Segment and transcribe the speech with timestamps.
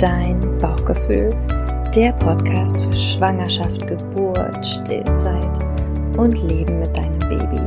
[0.00, 1.28] Dein Bauchgefühl,
[1.94, 5.58] der Podcast für Schwangerschaft, Geburt, Stillzeit
[6.16, 7.60] und Leben mit deinem Baby.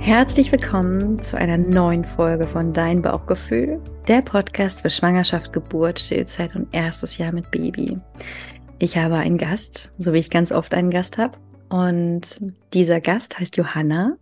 [0.00, 6.56] Herzlich willkommen zu einer neuen Folge von Dein Bauchgefühl, der Podcast für Schwangerschaft, Geburt, Stillzeit
[6.56, 8.00] und erstes Jahr mit Baby.
[8.80, 11.38] Ich habe einen Gast, so wie ich ganz oft einen Gast habe.
[11.68, 12.40] Und
[12.72, 14.16] dieser Gast heißt Johanna.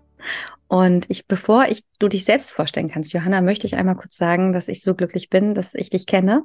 [0.72, 4.54] Und ich, bevor ich du dich selbst vorstellen kannst, Johanna, möchte ich einmal kurz sagen,
[4.54, 6.44] dass ich so glücklich bin, dass ich dich kenne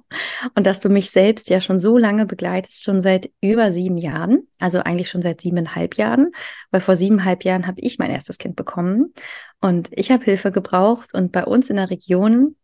[0.54, 4.46] und dass du mich selbst ja schon so lange begleitest, schon seit über sieben Jahren,
[4.60, 6.32] also eigentlich schon seit siebeneinhalb Jahren,
[6.72, 9.14] weil vor siebeneinhalb Jahren habe ich mein erstes Kind bekommen
[9.62, 12.58] und ich habe Hilfe gebraucht und bei uns in der Region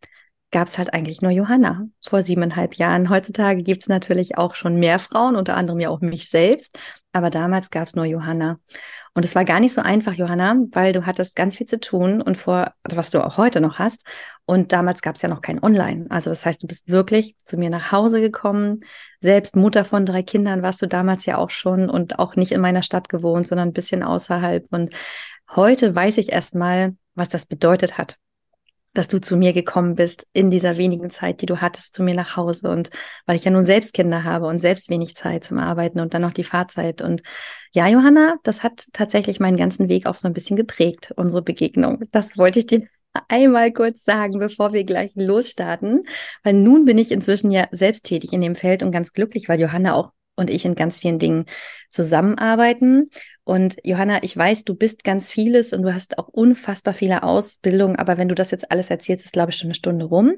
[0.52, 3.09] gab es halt eigentlich nur Johanna vor siebeneinhalb Jahren.
[3.09, 6.77] Heutzutage gibt es natürlich auch schon mehr Frauen, unter anderem ja auch mich selbst,
[7.14, 8.59] aber damals gab es nur Johanna.
[9.16, 12.20] Und es war gar nicht so einfach, Johanna, weil du hattest ganz viel zu tun
[12.20, 14.06] und vor, also was du auch heute noch hast.
[14.45, 16.08] Und damals gab es ja noch kein Online.
[16.09, 18.81] Also das heißt, du bist wirklich zu mir nach Hause gekommen.
[19.19, 22.61] Selbst Mutter von drei Kindern warst du damals ja auch schon und auch nicht in
[22.61, 24.66] meiner Stadt gewohnt, sondern ein bisschen außerhalb.
[24.72, 24.95] Und
[25.56, 28.17] heute weiß ich erst mal, was das bedeutet hat
[28.94, 32.13] dass du zu mir gekommen bist in dieser wenigen Zeit, die du hattest, zu mir
[32.13, 32.69] nach Hause.
[32.69, 32.89] Und
[33.25, 36.22] weil ich ja nun selbst Kinder habe und selbst wenig Zeit zum Arbeiten und dann
[36.22, 37.02] noch die Fahrzeit.
[37.02, 37.23] Und
[37.72, 42.03] ja, Johanna, das hat tatsächlich meinen ganzen Weg auch so ein bisschen geprägt, unsere Begegnung.
[42.11, 42.88] Das wollte ich dir
[43.27, 46.03] einmal kurz sagen, bevor wir gleich losstarten.
[46.44, 49.59] Weil nun bin ich inzwischen ja selbst tätig in dem Feld und ganz glücklich, weil
[49.59, 51.45] Johanna auch und ich in ganz vielen Dingen
[51.89, 53.09] zusammenarbeiten.
[53.44, 57.98] Und Johanna, ich weiß, du bist ganz vieles und du hast auch unfassbar viele Ausbildungen,
[57.98, 60.34] aber wenn du das jetzt alles erzählst, ist, glaube ich, schon eine Stunde rum.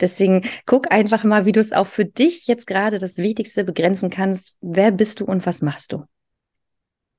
[0.00, 4.10] Deswegen guck einfach mal, wie du es auch für dich jetzt gerade das Wichtigste begrenzen
[4.10, 4.56] kannst.
[4.60, 6.04] Wer bist du und was machst du?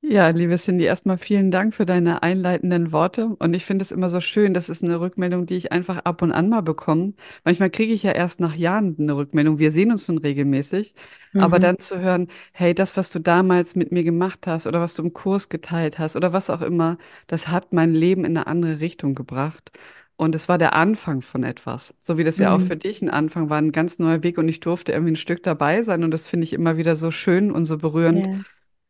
[0.01, 3.35] Ja, liebe Cindy, erstmal vielen Dank für deine einleitenden Worte.
[3.39, 6.21] Und ich finde es immer so schön, das ist eine Rückmeldung, die ich einfach ab
[6.21, 7.13] und an mal bekomme.
[7.43, 9.59] Manchmal kriege ich ja erst nach Jahren eine Rückmeldung.
[9.59, 10.93] Wir sehen uns nun regelmäßig.
[11.33, 11.41] Mhm.
[11.41, 14.93] Aber dann zu hören, hey, das, was du damals mit mir gemacht hast oder was
[14.93, 18.47] du im Kurs geteilt hast oder was auch immer, das hat mein Leben in eine
[18.47, 19.71] andere Richtung gebracht.
[20.15, 21.93] Und es war der Anfang von etwas.
[21.99, 22.43] So wie das mhm.
[22.43, 22.67] ja auch mhm.
[22.67, 24.37] für dich ein Anfang war, ein ganz neuer Weg.
[24.37, 26.03] Und ich durfte irgendwie ein Stück dabei sein.
[26.03, 28.27] Und das finde ich immer wieder so schön und so berührend.
[28.27, 28.33] Ja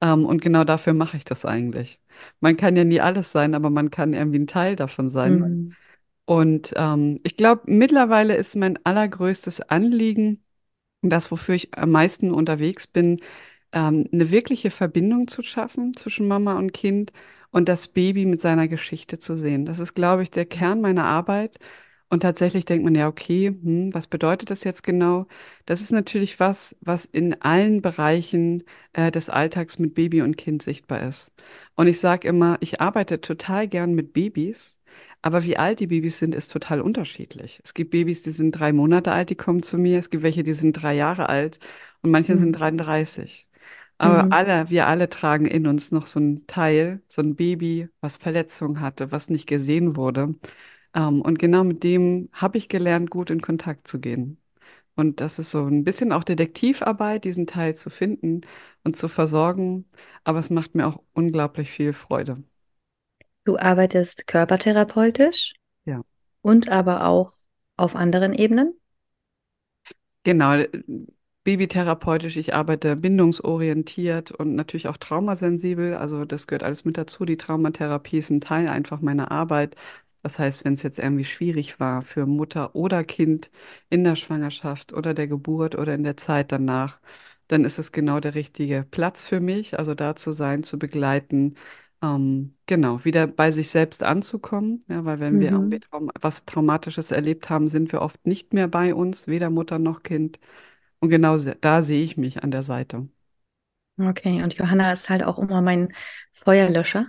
[0.01, 1.99] ähm, und genau dafür mache ich das eigentlich.
[2.39, 5.39] Man kann ja nie alles sein, aber man kann irgendwie ein Teil davon sein.
[5.39, 5.75] Mhm.
[6.25, 10.43] Und ähm, ich glaube, mittlerweile ist mein allergrößtes Anliegen,
[11.01, 13.21] das, wofür ich am meisten unterwegs bin,
[13.71, 17.11] ähm, eine wirkliche Verbindung zu schaffen zwischen Mama und Kind
[17.51, 19.65] und das Baby mit seiner Geschichte zu sehen.
[19.65, 21.59] Das ist, glaube ich, der Kern meiner Arbeit.
[22.09, 25.27] Und tatsächlich denkt man ja, okay, hm, was bedeutet das jetzt genau?
[25.65, 28.63] Das ist natürlich was, was in allen Bereichen
[28.93, 31.33] äh, des Alltags mit Baby und Kind sichtbar ist.
[31.75, 34.79] Und ich sage immer, ich arbeite total gern mit Babys,
[35.21, 37.59] aber wie alt die Babys sind, ist total unterschiedlich.
[37.63, 39.99] Es gibt Babys, die sind drei Monate alt, die kommen zu mir.
[39.99, 41.59] Es gibt welche, die sind drei Jahre alt
[42.01, 42.39] und manche mhm.
[42.39, 43.47] sind 33.
[43.97, 44.31] Aber mhm.
[44.31, 48.79] alle, wir alle tragen in uns noch so ein Teil, so ein Baby, was Verletzungen
[48.79, 50.35] hatte, was nicht gesehen wurde.
[50.97, 54.41] Ähm, und genau mit dem habe ich gelernt, gut in Kontakt zu gehen.
[54.95, 58.41] Und das ist so ein bisschen auch Detektivarbeit, diesen Teil zu finden
[58.83, 59.85] und zu versorgen.
[60.23, 62.43] Aber es macht mir auch unglaublich viel Freude.
[63.45, 65.53] Du arbeitest körpertherapeutisch
[65.85, 66.01] ja.
[66.41, 67.33] und aber auch
[67.77, 68.73] auf anderen Ebenen?
[70.23, 70.63] Genau,
[71.43, 72.35] babytherapeutisch.
[72.35, 75.93] Ich arbeite bindungsorientiert und natürlich auch traumasensibel.
[75.93, 77.23] Also das gehört alles mit dazu.
[77.23, 79.75] Die Traumatherapie ist ein Teil einfach meiner Arbeit.
[80.27, 83.49] Das heißt, wenn es jetzt irgendwie schwierig war für Mutter oder Kind
[83.89, 86.99] in der Schwangerschaft oder der Geburt oder in der Zeit danach,
[87.47, 91.55] dann ist es genau der richtige Platz für mich, also da zu sein, zu begleiten,
[92.01, 94.83] ähm, genau, wieder bei sich selbst anzukommen.
[94.89, 95.39] Ja, weil wenn mhm.
[95.39, 99.49] wir irgendwie Traum was Traumatisches erlebt haben, sind wir oft nicht mehr bei uns, weder
[99.49, 100.39] Mutter noch Kind.
[100.99, 103.07] Und genau da sehe ich mich an der Seite.
[103.97, 105.93] Okay, und Johanna ist halt auch immer mein
[106.33, 107.07] Feuerlöscher.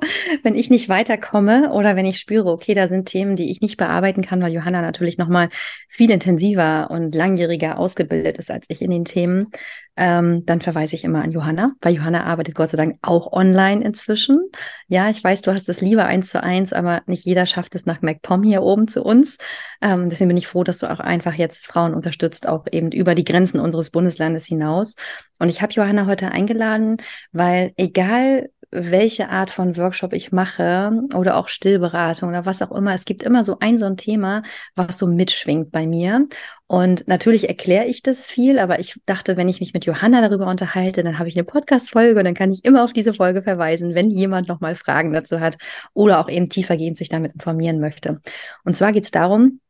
[0.42, 3.76] wenn ich nicht weiterkomme oder wenn ich spüre, okay, da sind Themen, die ich nicht
[3.76, 5.48] bearbeiten kann, weil Johanna natürlich nochmal
[5.88, 9.52] viel intensiver und langjähriger ausgebildet ist als ich in den Themen,
[9.96, 13.84] ähm, dann verweise ich immer an Johanna, weil Johanna arbeitet Gott sei Dank auch online
[13.84, 14.40] inzwischen.
[14.88, 17.86] Ja, ich weiß, du hast es lieber eins zu eins, aber nicht jeder schafft es
[17.86, 19.38] nach MacPom hier oben zu uns.
[19.80, 23.14] Ähm, deswegen bin ich froh, dass du auch einfach jetzt Frauen unterstützt, auch eben über
[23.14, 24.96] die Grenzen unseres Bundeslandes hinaus.
[25.38, 26.96] Und ich habe Johanna heute eingeladen,
[27.32, 32.94] weil egal welche Art von Workshop ich mache oder auch Stillberatung oder was auch immer.
[32.94, 34.42] Es gibt immer so ein so ein Thema,
[34.74, 36.26] was so mitschwingt bei mir.
[36.66, 40.48] Und natürlich erkläre ich das viel, aber ich dachte, wenn ich mich mit Johanna darüber
[40.48, 43.94] unterhalte, dann habe ich eine Podcast-Folge und dann kann ich immer auf diese Folge verweisen,
[43.94, 45.56] wenn jemand nochmal Fragen dazu hat
[45.92, 48.20] oder auch eben tiefergehend sich damit informieren möchte.
[48.64, 49.60] Und zwar geht es darum,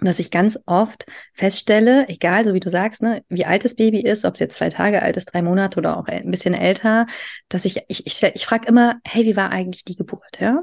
[0.00, 4.00] dass ich ganz oft feststelle, egal, so wie du sagst, ne, wie alt das Baby
[4.00, 7.06] ist, ob es jetzt zwei Tage alt ist, drei Monate oder auch ein bisschen älter,
[7.48, 10.62] dass ich, ich, ich, ich frage immer, hey, wie war eigentlich die Geburt, ja?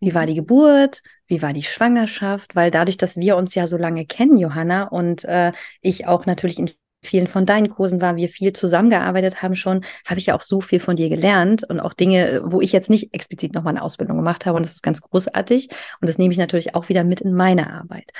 [0.00, 1.02] Wie war die Geburt?
[1.26, 2.56] Wie war die Schwangerschaft?
[2.56, 6.58] Weil dadurch, dass wir uns ja so lange kennen, Johanna, und äh, ich auch natürlich
[6.58, 6.70] in
[7.02, 10.60] vielen von deinen Kursen war, wir viel zusammengearbeitet haben schon, habe ich ja auch so
[10.60, 14.16] viel von dir gelernt und auch Dinge, wo ich jetzt nicht explizit nochmal eine Ausbildung
[14.16, 17.20] gemacht habe und das ist ganz großartig und das nehme ich natürlich auch wieder mit
[17.20, 18.12] in meine Arbeit.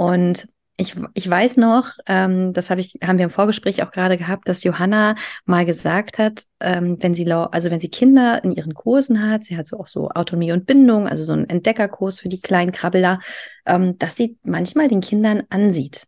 [0.00, 0.48] Und
[0.78, 4.48] ich, ich weiß noch, ähm, das habe ich, haben wir im Vorgespräch auch gerade gehabt,
[4.48, 5.14] dass Johanna
[5.44, 9.58] mal gesagt hat, ähm, wenn sie, also wenn sie Kinder in ihren Kursen hat, sie
[9.58, 13.20] hat so auch so Autonomie und Bindung, also so einen Entdeckerkurs für die kleinen Krabbeler,
[13.66, 16.06] ähm, dass sie manchmal den Kindern ansieht,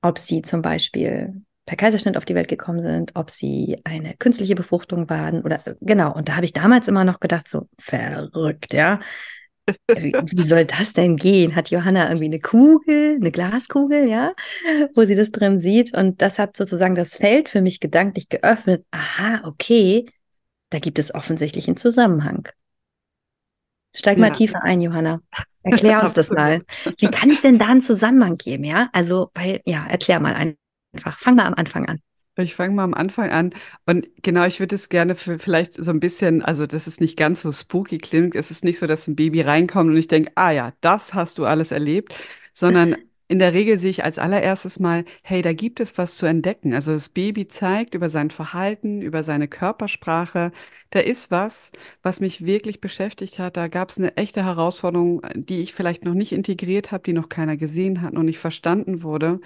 [0.00, 4.54] ob sie zum Beispiel per Kaiserschnitt auf die Welt gekommen sind, ob sie eine künstliche
[4.54, 6.14] Befruchtung waren oder genau.
[6.14, 9.00] Und da habe ich damals immer noch gedacht, so verrückt, ja.
[9.88, 11.54] Wie soll das denn gehen?
[11.54, 14.34] Hat Johanna irgendwie eine Kugel, eine Glaskugel, ja,
[14.94, 15.94] wo sie das drin sieht?
[15.94, 18.84] Und das hat sozusagen das Feld für mich gedanklich geöffnet.
[18.90, 20.06] Aha, okay,
[20.70, 22.48] da gibt es offensichtlich einen Zusammenhang.
[23.94, 24.26] Steig ja.
[24.26, 25.20] mal tiefer ein, Johanna.
[25.62, 26.62] Erklär uns das mal.
[26.98, 28.88] Wie kann es denn da einen Zusammenhang geben, ja?
[28.92, 31.18] Also, weil, ja, erklär mal einfach.
[31.18, 32.00] Fang mal am Anfang an.
[32.44, 33.54] Ich fange mal am Anfang an.
[33.86, 37.16] Und genau, ich würde es gerne für vielleicht so ein bisschen, also dass es nicht
[37.16, 38.34] ganz so spooky klingt.
[38.36, 41.38] Es ist nicht so, dass ein Baby reinkommt und ich denke, ah ja, das hast
[41.38, 42.14] du alles erlebt,
[42.52, 42.96] sondern
[43.28, 46.72] in der Regel sehe ich als allererstes mal, hey, da gibt es was zu entdecken.
[46.72, 50.50] Also das Baby zeigt über sein Verhalten, über seine Körpersprache,
[50.90, 51.70] da ist was,
[52.02, 53.56] was mich wirklich beschäftigt hat.
[53.58, 57.28] Da gab es eine echte Herausforderung, die ich vielleicht noch nicht integriert habe, die noch
[57.28, 59.40] keiner gesehen hat, noch nicht verstanden wurde.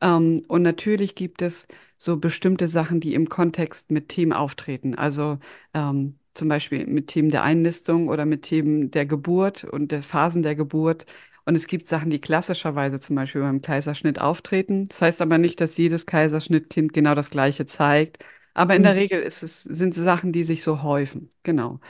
[0.00, 1.66] Ähm, und natürlich gibt es
[1.96, 4.94] so bestimmte Sachen, die im Kontext mit Themen auftreten.
[4.94, 5.38] Also
[5.74, 10.42] ähm, zum Beispiel mit Themen der Einnistung oder mit Themen der Geburt und der Phasen
[10.42, 11.06] der Geburt.
[11.44, 14.88] Und es gibt Sachen, die klassischerweise zum Beispiel beim Kaiserschnitt auftreten.
[14.88, 18.18] Das heißt aber nicht, dass jedes Kaiserschnittkind genau das Gleiche zeigt.
[18.54, 18.98] Aber in der mhm.
[18.98, 21.30] Regel ist es, sind es Sachen, die sich so häufen.
[21.44, 21.80] Genau.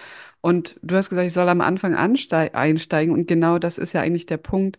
[0.41, 3.13] Und du hast gesagt, ich soll am Anfang einsteigen.
[3.13, 4.79] Und genau das ist ja eigentlich der Punkt,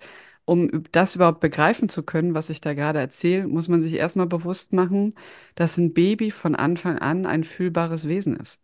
[0.49, 4.25] um das überhaupt begreifen zu können, was ich da gerade erzähle, muss man sich erstmal
[4.27, 5.13] bewusst machen,
[5.55, 8.59] dass ein Baby von Anfang an ein fühlbares Wesen ist.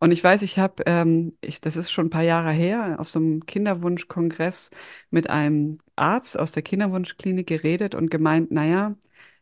[0.00, 3.20] Und ich weiß, ich habe, ähm, das ist schon ein paar Jahre her, auf so
[3.20, 4.70] einem Kinderwunschkongress
[5.10, 8.96] mit einem Arzt aus der Kinderwunschklinik geredet und gemeint, naja,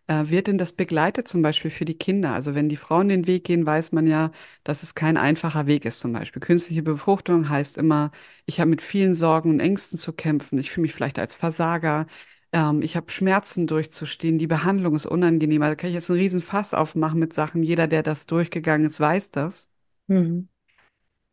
[0.07, 2.33] äh, wird denn das begleitet zum Beispiel für die Kinder?
[2.33, 4.31] Also wenn die Frauen den Weg gehen, weiß man ja,
[4.65, 6.41] dass es kein einfacher Weg ist zum Beispiel.
[6.41, 8.11] Künstliche Befruchtung heißt immer,
[8.47, 10.59] ich habe mit vielen Sorgen und Ängsten zu kämpfen.
[10.59, 12.07] Ich fühle mich vielleicht als Versager.
[12.53, 14.39] Ähm, ich habe Schmerzen durchzustehen.
[14.39, 15.63] Die Behandlung ist unangenehm.
[15.63, 17.63] Also kann ich jetzt einen riesen Fass aufmachen mit Sachen.
[17.63, 19.69] Jeder, der das durchgegangen ist, weiß das.
[20.09, 20.49] Mhm.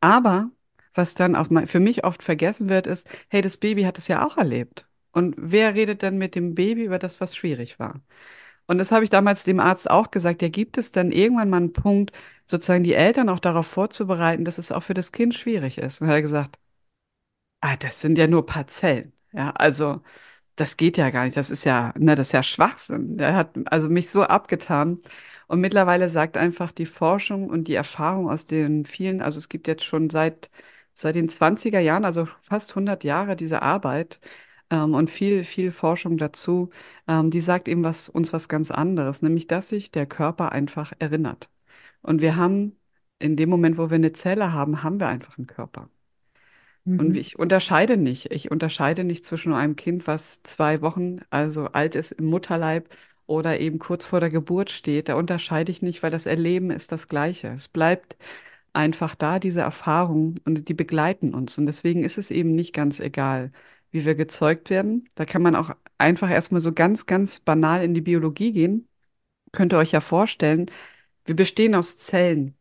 [0.02, 0.52] Aber
[0.94, 4.26] was dann auch für mich oft vergessen wird, ist, hey, das Baby hat es ja
[4.26, 4.88] auch erlebt.
[5.12, 8.02] Und wer redet dann mit dem Baby über das, was schwierig war?
[8.70, 10.42] Und das habe ich damals dem Arzt auch gesagt.
[10.44, 12.12] Ja, gibt es dann irgendwann mal einen Punkt,
[12.46, 16.02] sozusagen die Eltern auch darauf vorzubereiten, dass es auch für das Kind schwierig ist?
[16.02, 16.60] Und er hat gesagt,
[17.62, 19.14] ah, das sind ja nur Parzellen.
[19.32, 20.02] Ja, also
[20.58, 21.38] das geht ja gar nicht.
[21.38, 23.18] Das ist ja, ne, das ist ja Schwachsinn.
[23.18, 25.00] Der hat also mich so abgetan.
[25.48, 29.68] Und mittlerweile sagt einfach die Forschung und die Erfahrung aus den vielen, also es gibt
[29.68, 30.52] jetzt schon seit,
[30.96, 34.22] seit den 20er Jahren, also fast 100 Jahre diese Arbeit,
[34.70, 36.70] ähm, und viel, viel Forschung dazu,
[37.08, 40.94] ähm, die sagt eben was, uns was ganz anderes, nämlich dass sich der Körper einfach
[41.00, 41.50] erinnert.
[42.02, 42.78] Und wir haben
[43.20, 45.90] in dem Moment, wo wir eine Zelle haben, haben wir einfach einen Körper.
[46.86, 47.00] Mhm.
[47.00, 48.32] Und ich unterscheide nicht.
[48.32, 52.90] Ich unterscheide nicht zwischen einem Kind, was zwei Wochen, also alt ist im Mutterleib
[53.28, 55.10] oder eben kurz vor der Geburt steht.
[55.10, 57.50] Da unterscheide ich nicht, weil das Erleben ist das Gleiche.
[57.50, 58.18] Es bleibt
[58.74, 61.58] einfach da, diese Erfahrung, und die begleiten uns.
[61.58, 63.52] Und deswegen ist es eben nicht ganz egal,
[63.92, 65.10] wie wir gezeugt werden.
[65.16, 68.88] Da kann man auch einfach erstmal so ganz, ganz banal in die Biologie gehen.
[69.52, 70.68] Könnt ihr euch ja vorstellen,
[71.26, 72.56] wir bestehen aus Zellen.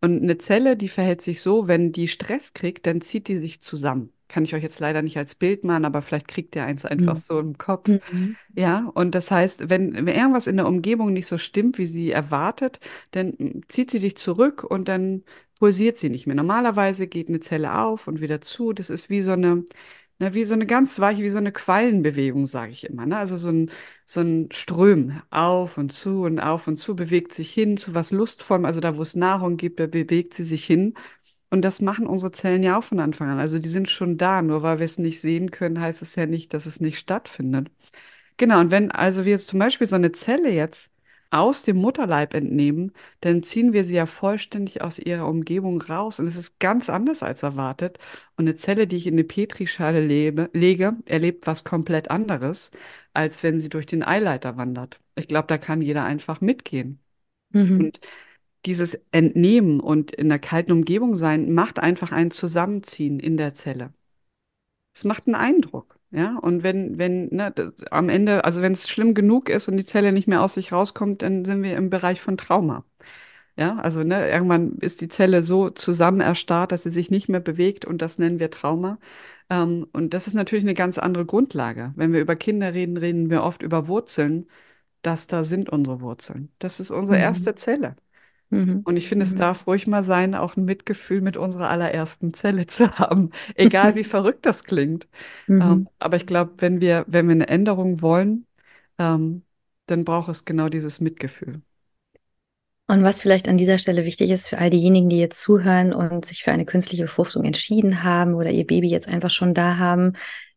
[0.00, 3.62] Und eine Zelle, die verhält sich so, wenn die Stress kriegt, dann zieht die sich
[3.62, 4.12] zusammen.
[4.28, 7.14] Kann ich euch jetzt leider nicht als Bild machen, aber vielleicht kriegt ihr eins einfach
[7.14, 7.20] mhm.
[7.20, 7.88] so im Kopf.
[7.88, 8.36] Mhm.
[8.54, 12.10] Ja, und das heißt, wenn, wenn irgendwas in der Umgebung nicht so stimmt, wie sie
[12.10, 12.80] erwartet,
[13.12, 15.22] dann zieht sie dich zurück und dann
[15.58, 16.36] pulsiert sie nicht mehr.
[16.36, 18.72] Normalerweise geht eine Zelle auf und wieder zu.
[18.72, 19.64] Das ist wie so eine,
[20.24, 23.04] Ne, wie so eine ganz weiche, wie so eine Quallenbewegung, sage ich immer.
[23.04, 23.18] Ne?
[23.18, 23.70] Also so ein,
[24.06, 28.10] so ein Strömen auf und zu und auf und zu, bewegt sich hin zu was
[28.10, 28.64] Lustvollem.
[28.64, 30.94] Also da, wo es Nahrung gibt, da bewegt sie sich hin.
[31.50, 33.38] Und das machen unsere Zellen ja auch von Anfang an.
[33.38, 34.42] Also die sind schon da.
[34.42, 37.70] Nur weil wir es nicht sehen können, heißt es ja nicht, dass es nicht stattfindet.
[38.38, 40.90] Genau, und wenn also wir jetzt zum Beispiel so eine Zelle jetzt
[41.34, 46.20] aus dem Mutterleib entnehmen, dann ziehen wir sie ja vollständig aus ihrer Umgebung raus.
[46.20, 47.98] Und es ist ganz anders als erwartet.
[48.36, 52.70] Und eine Zelle, die ich in eine Petrischale lebe, lege, erlebt was komplett anderes,
[53.14, 55.00] als wenn sie durch den Eileiter wandert.
[55.16, 57.00] Ich glaube, da kann jeder einfach mitgehen.
[57.50, 57.80] Mhm.
[57.80, 58.00] Und
[58.64, 63.92] dieses Entnehmen und in der kalten Umgebung sein, macht einfach ein Zusammenziehen in der Zelle.
[64.94, 65.93] Es macht einen Eindruck.
[66.14, 69.76] Ja, und wenn, wenn, ne, das, am Ende, also wenn es schlimm genug ist und
[69.76, 72.84] die Zelle nicht mehr aus sich rauskommt, dann sind wir im Bereich von Trauma.
[73.56, 77.40] Ja, also ne, irgendwann ist die Zelle so zusammen erstarrt, dass sie sich nicht mehr
[77.40, 78.98] bewegt und das nennen wir Trauma.
[79.50, 81.92] Ähm, und das ist natürlich eine ganz andere Grundlage.
[81.96, 84.48] Wenn wir über Kinder reden, reden wir oft über Wurzeln.
[85.02, 86.52] Das da sind unsere Wurzeln.
[86.60, 87.24] Das ist unsere Mhm.
[87.24, 87.96] erste Zelle.
[88.50, 88.86] Mhm.
[88.86, 89.36] Und ich finde, es Mhm.
[89.36, 94.04] darf ruhig mal sein, auch ein Mitgefühl mit unserer allerersten Zelle zu haben, egal wie
[94.04, 95.08] verrückt das klingt.
[95.60, 95.88] Ähm, Mhm.
[95.98, 98.46] aber ich glaube, wenn wir, wenn wir eine Änderung wollen,
[98.98, 99.44] ähm,
[99.86, 101.62] dann braucht es genau dieses Mitgefühl.
[102.86, 106.26] Und was vielleicht an dieser Stelle wichtig ist für all diejenigen, die jetzt zuhören und
[106.26, 110.12] sich für eine künstliche Befruchtung entschieden haben oder ihr Baby jetzt einfach schon da haben,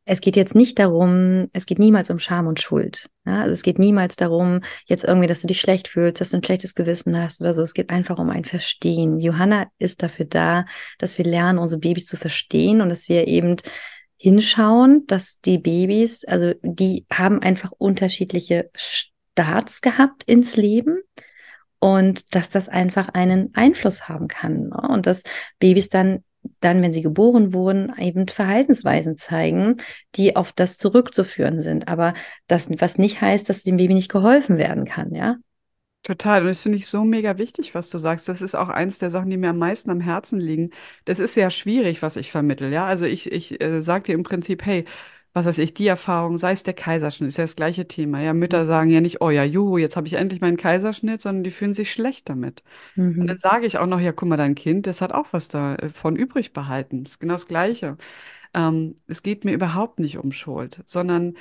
[0.08, 3.10] es geht jetzt nicht darum, es geht niemals um Scham und Schuld.
[3.26, 3.42] Ja?
[3.42, 6.44] Also es geht niemals darum, jetzt irgendwie, dass du dich schlecht fühlst, dass du ein
[6.44, 7.62] schlechtes Gewissen hast oder so.
[7.62, 9.20] Es geht einfach um ein Verstehen.
[9.20, 10.66] Johanna ist dafür da,
[10.98, 13.58] dass wir lernen, unsere Babys zu verstehen und dass wir eben
[14.16, 21.02] hinschauen, dass die Babys, also die haben einfach unterschiedliche Starts gehabt ins Leben
[21.80, 24.70] und dass das einfach einen Einfluss haben kann.
[24.70, 24.88] Ne?
[24.90, 25.22] Und dass
[25.60, 26.24] Babys dann,
[26.60, 29.78] dann, wenn sie geboren wurden, eben Verhaltensweisen zeigen,
[30.16, 31.88] die auf das zurückzuführen sind.
[31.88, 32.14] Aber
[32.48, 35.38] das, was nicht heißt, dass dem Baby nicht geholfen werden kann, ja.
[36.04, 36.42] Total.
[36.42, 38.30] Und das finde ich so mega wichtig, was du sagst.
[38.30, 40.70] Das ist auch eins der Sachen, die mir am meisten am Herzen liegen.
[41.04, 42.72] Das ist sehr schwierig, was ich vermittel.
[42.72, 44.86] Ja, also ich, ich äh, sage dir im Prinzip, hey,
[45.38, 48.22] was weiß ich, die Erfahrung, sei es der Kaiserschnitt, ist ja das gleiche Thema.
[48.22, 51.44] Ja, Mütter sagen ja nicht, oh ja, juhu, jetzt habe ich endlich meinen Kaiserschnitt, sondern
[51.44, 52.64] die fühlen sich schlecht damit.
[53.20, 53.40] Und dann Mhm.
[53.40, 56.54] sage ich auch noch, ja, guck mal, dein Kind, das hat auch was davon übrig
[56.54, 57.04] behalten.
[57.04, 57.98] Das ist genau das Gleiche.
[58.54, 61.36] Ähm, es geht mir überhaupt nicht um Schuld, sondern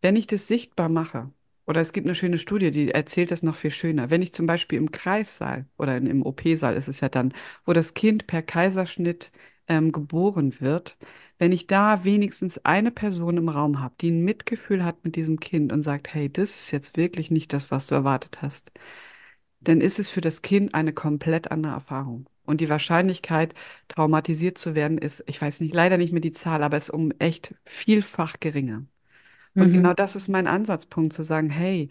[0.00, 1.30] wenn ich das sichtbar mache,
[1.66, 4.10] oder es gibt eine schöne Studie, die erzählt das noch viel schöner.
[4.10, 7.32] Wenn ich zum Beispiel im Kreissaal oder in, im OP-Saal ist es ja dann,
[7.64, 9.30] wo das Kind per Kaiserschnitt
[9.68, 10.96] ähm, geboren wird,
[11.42, 15.40] wenn ich da wenigstens eine Person im Raum habe, die ein Mitgefühl hat mit diesem
[15.40, 18.72] Kind und sagt, hey, das ist jetzt wirklich nicht das, was du erwartet hast,
[19.60, 22.28] dann ist es für das Kind eine komplett andere Erfahrung.
[22.44, 23.54] Und die Wahrscheinlichkeit,
[23.88, 27.12] traumatisiert zu werden, ist, ich weiß nicht, leider nicht mehr die Zahl, aber ist um
[27.18, 28.84] echt vielfach geringer.
[29.58, 29.94] Und genau Mhm.
[29.94, 31.90] das ist mein Ansatzpunkt, zu sagen, hey,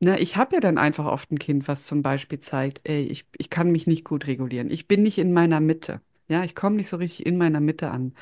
[0.00, 3.26] ne, ich habe ja dann einfach oft ein Kind, was zum Beispiel zeigt, ey, ich,
[3.38, 4.70] ich kann mich nicht gut regulieren.
[4.70, 6.00] Ich bin nicht in meiner Mitte.
[6.28, 8.14] Ja, ich komme nicht so richtig in meiner Mitte an.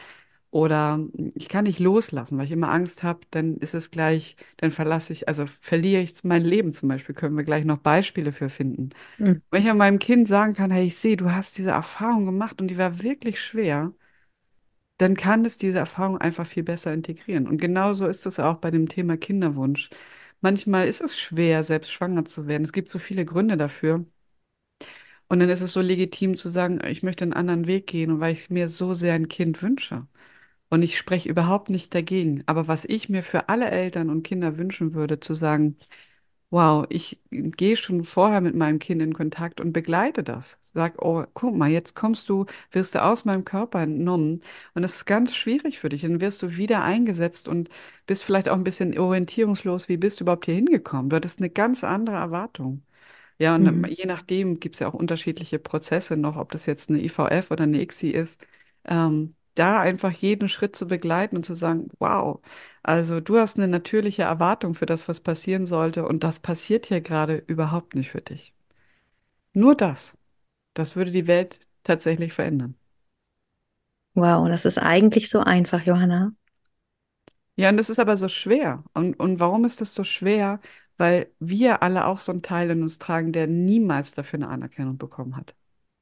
[0.51, 0.99] Oder
[1.35, 5.13] ich kann nicht loslassen, weil ich immer Angst habe, dann ist es gleich, dann verlasse
[5.13, 7.15] ich, also verliere ich mein Leben zum Beispiel.
[7.15, 8.91] Können wir gleich noch Beispiele für finden.
[9.19, 9.43] Mhm.
[9.51, 12.69] Wenn ich meinem Kind sagen kann, hey, ich sehe, du hast diese Erfahrung gemacht und
[12.71, 13.93] die war wirklich schwer,
[14.99, 17.47] dann kann es diese Erfahrung einfach viel besser integrieren.
[17.47, 19.91] Und genauso ist es auch bei dem Thema Kinderwunsch.
[20.41, 22.65] Manchmal ist es schwer, selbst schwanger zu werden.
[22.65, 24.05] Es gibt so viele Gründe dafür.
[25.29, 28.33] Und dann ist es so legitim zu sagen, ich möchte einen anderen Weg gehen, weil
[28.33, 30.07] ich mir so sehr ein Kind wünsche.
[30.71, 32.43] Und ich spreche überhaupt nicht dagegen.
[32.47, 35.77] Aber was ich mir für alle Eltern und Kinder wünschen würde, zu sagen,
[36.51, 40.59] Wow, ich gehe schon vorher mit meinem Kind in Kontakt und begleite das.
[40.73, 44.97] Sag, oh, guck mal, jetzt kommst du, wirst du aus meinem Körper entnommen und es
[44.97, 46.03] ist ganz schwierig für dich.
[46.03, 47.69] Dann wirst du wieder eingesetzt und
[48.07, 49.91] bist vielleicht auch ein bisschen orientierungslos.
[49.91, 51.11] Wie bist du überhaupt hier hingekommen?
[51.11, 52.83] Du hattest eine ganz andere Erwartung.
[53.39, 53.89] Ja, und Mhm.
[53.89, 57.65] je nachdem gibt es ja auch unterschiedliche Prozesse noch, ob das jetzt eine IVF oder
[57.65, 58.47] eine ICSI ist.
[58.85, 62.41] Ähm, da einfach jeden Schritt zu begleiten und zu sagen, wow,
[62.83, 67.01] also du hast eine natürliche Erwartung für das, was passieren sollte und das passiert hier
[67.01, 68.55] gerade überhaupt nicht für dich.
[69.53, 70.17] Nur das,
[70.75, 72.77] das würde die Welt tatsächlich verändern.
[74.15, 76.33] Wow, das ist eigentlich so einfach, Johanna.
[77.57, 78.85] Ja, und das ist aber so schwer.
[78.95, 80.61] Und, und warum ist das so schwer?
[80.97, 84.99] Weil wir alle auch so einen Teil in uns tragen, der niemals dafür eine Anerkennung
[84.99, 85.55] bekommen hat.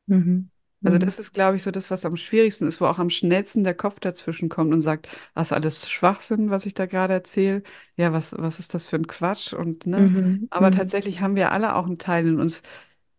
[0.07, 0.51] Mhm.
[0.87, 0.99] Also Mhm.
[0.99, 3.75] das ist, glaube ich, so das, was am schwierigsten ist, wo auch am schnellsten der
[3.75, 7.63] Kopf dazwischen kommt und sagt, das ist alles Schwachsinn, was ich da gerade erzähle.
[7.97, 9.53] Ja, was, was ist das für ein Quatsch?
[9.53, 10.13] Und ne?
[10.13, 10.49] Mhm.
[10.51, 10.71] Aber Mhm.
[10.71, 12.63] tatsächlich haben wir alle auch einen Teil in uns.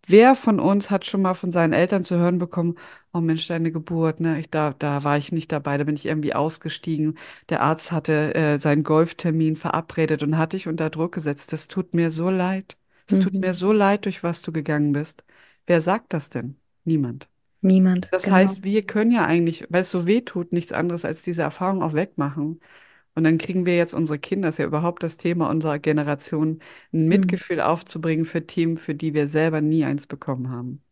[0.09, 2.75] Wer von uns hat schon mal von seinen Eltern zu hören bekommen,
[3.13, 4.39] oh Mensch, deine Geburt, ne?
[4.39, 7.17] Ich, da, da war ich nicht dabei, da bin ich irgendwie ausgestiegen.
[7.49, 11.51] Der Arzt hatte äh, seinen Golftermin verabredet und hat dich unter Druck gesetzt.
[11.51, 12.77] Das tut mir so leid.
[13.09, 13.41] Es tut Mhm.
[13.41, 15.23] mir so leid, durch was du gegangen bist.
[15.65, 16.57] Wer sagt das denn?
[16.85, 17.27] Niemand.
[17.61, 18.31] Niemand, Das genau.
[18.31, 21.83] heißt, wir können ja eigentlich, weil es so weh tut, nichts anderes als diese Erfahrung
[21.83, 22.61] auch wegmachen.
[23.15, 26.61] Und dann kriegen wir jetzt unsere Kinder, das ist ja überhaupt das Thema unserer Generation,
[26.93, 27.09] ein Mhm.
[27.09, 30.83] Mitgefühl aufzubringen für Themen, für die wir selber nie eins bekommen haben.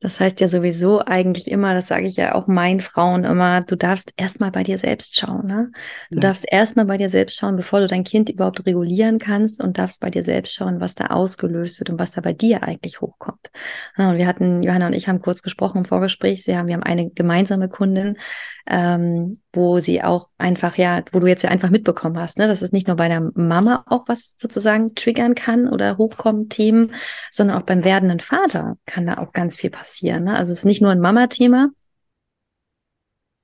[0.00, 3.74] Das heißt ja sowieso eigentlich immer, das sage ich ja auch meinen Frauen immer, du
[3.74, 5.70] darfst erstmal bei dir selbst schauen, ne?
[6.10, 6.20] Du Ja.
[6.20, 10.00] darfst erstmal bei dir selbst schauen, bevor du dein Kind überhaupt regulieren kannst und darfst
[10.00, 13.50] bei dir selbst schauen, was da ausgelöst wird und was da bei dir eigentlich hochkommt.
[13.96, 16.74] Ja, und wir hatten, Johanna und ich haben kurz gesprochen im Vorgespräch, wir haben, wir
[16.74, 18.18] haben eine gemeinsame Kundin,
[18.66, 22.62] ähm, wo sie auch einfach, ja, wo du jetzt ja einfach mitbekommen hast, ne, dass
[22.62, 26.94] es nicht nur bei der Mama auch was sozusagen triggern kann oder hochkommen Themen,
[27.30, 29.83] sondern auch beim werdenden Vater kann da auch ganz viel passieren.
[30.02, 30.36] Ne?
[30.36, 31.70] Also es ist nicht nur ein Mama-Thema.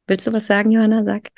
[0.06, 1.04] Willst du was sagen, Johanna?
[1.04, 1.28] Sag.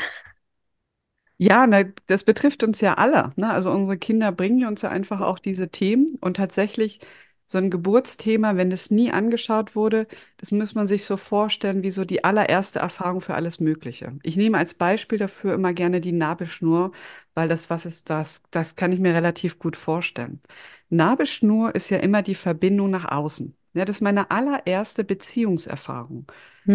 [1.38, 3.32] Ja, na, das betrifft uns ja alle.
[3.36, 3.50] Ne?
[3.50, 7.00] Also unsere Kinder bringen uns ja einfach auch diese Themen und tatsächlich
[7.46, 10.06] so ein Geburtsthema, wenn es nie angeschaut wurde,
[10.38, 14.18] das muss man sich so vorstellen wie so die allererste Erfahrung für alles Mögliche.
[14.22, 16.92] Ich nehme als Beispiel dafür immer gerne die Nabelschnur,
[17.34, 20.40] weil das, was ist das, das kann ich mir relativ gut vorstellen.
[20.88, 23.54] Nabelschnur ist ja immer die Verbindung nach außen.
[23.74, 26.26] Ja, das ist meine allererste Beziehungserfahrung.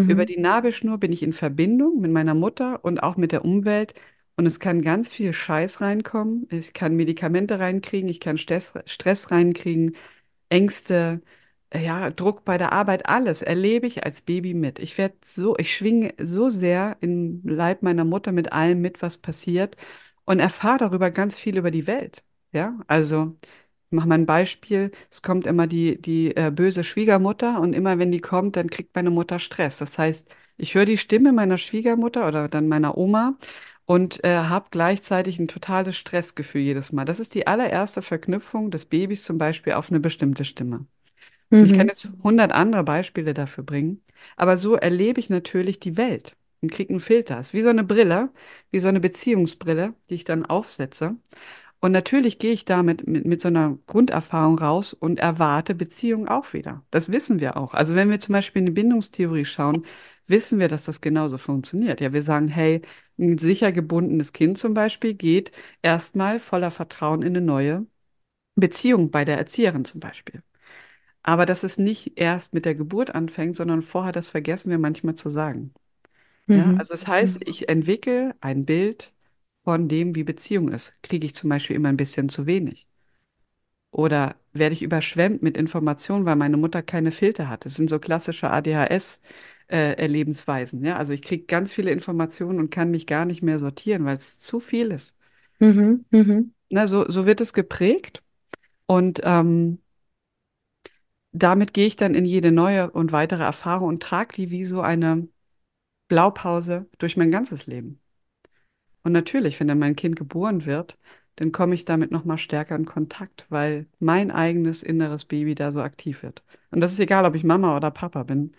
[0.08, 0.26] Über Mhm.
[0.26, 3.94] die Nabelschnur bin ich in Verbindung mit meiner Mutter und auch mit der Umwelt.
[4.38, 6.48] Und es kann ganz viel Scheiß reinkommen.
[6.52, 9.96] Ich kann Medikamente reinkriegen, ich kann Stress, Stress reinkriegen,
[10.50, 11.22] Ängste,
[11.74, 14.80] ja, Druck bei der Arbeit, alles erlebe ich als Baby mit.
[14.80, 19.18] Ich werde so, ich schwinge so sehr im Leib meiner Mutter mit allem mit, was
[19.18, 19.76] passiert
[20.26, 22.24] und erfahre darüber ganz viel über die Welt.
[22.54, 23.38] Ja, also
[23.90, 24.92] ich mache mal ein Beispiel.
[25.10, 28.96] Es kommt immer die, die äh, böse Schwiegermutter und immer wenn die kommt, dann kriegt
[28.96, 29.78] meine Mutter Stress.
[29.80, 33.38] Das heißt, ich höre die Stimme meiner Schwiegermutter oder dann meiner Oma
[33.86, 37.06] und äh, habe gleichzeitig ein totales Stressgefühl jedes Mal.
[37.06, 40.86] Das ist die allererste Verknüpfung des Babys zum Beispiel auf eine bestimmte Stimme.
[41.60, 41.90] Und ich kann Mhm.
[41.90, 44.04] jetzt hundert andere Beispiele dafür bringen,
[44.36, 47.40] aber so erlebe ich natürlich die Welt und kriege einen Filter.
[47.40, 48.32] Es ist wie so eine Brille,
[48.72, 51.16] wie so eine Beziehungsbrille, die ich dann aufsetze.
[51.80, 56.54] Und natürlich gehe ich damit mit, mit so einer Grunderfahrung raus und erwarte Beziehungen auch
[56.54, 56.84] wieder.
[56.92, 57.74] Das wissen wir auch.
[57.74, 59.86] Also wenn wir zum Beispiel in die Bindungstheorie schauen,
[60.26, 62.02] wissen wir, dass das genauso funktioniert.
[62.02, 62.82] Ja, wir sagen, hey,
[63.20, 67.86] ein sicher gebundenes Kind zum Beispiel geht erstmal voller Vertrauen in eine neue
[68.56, 70.44] Beziehung bei der Erzieherin zum Beispiel.
[71.24, 75.16] Aber dass es nicht erst mit der Geburt anfängt, sondern vorher, das vergessen wir manchmal
[75.16, 75.74] zu sagen.
[76.54, 76.78] Ja, Mhm.
[76.78, 79.14] also das heißt, ich entwickle ein Bild
[79.68, 80.98] von dem, wie Beziehung ist.
[81.04, 82.88] Kriege ich zum Beispiel immer ein bisschen zu wenig?
[83.92, 87.66] Oder werde ich überschwemmt mit Informationen, weil meine Mutter keine Filter hat?
[87.66, 90.86] Das sind so klassische ADHS-Erlebensweisen.
[90.86, 94.16] Ja, also ich kriege ganz viele Informationen und kann mich gar nicht mehr sortieren, weil
[94.16, 95.18] es zu viel ist.
[95.60, 96.06] Mhm.
[96.12, 96.54] Mhm.
[96.70, 98.24] Na, so, so wird es geprägt
[98.86, 99.80] und ähm,
[101.34, 104.80] damit gehe ich dann in jede neue und weitere Erfahrung und trage die wie so
[104.80, 105.28] eine
[106.08, 108.00] Blaupause durch mein ganzes Leben.
[109.08, 110.98] Und natürlich, wenn dann mein Kind geboren wird,
[111.38, 115.72] dann komme ich damit noch mal stärker in Kontakt, weil mein eigenes inneres Baby da
[115.72, 116.44] so aktiv wird.
[116.72, 118.52] Und das ist egal, ob ich Mama oder Papa bin.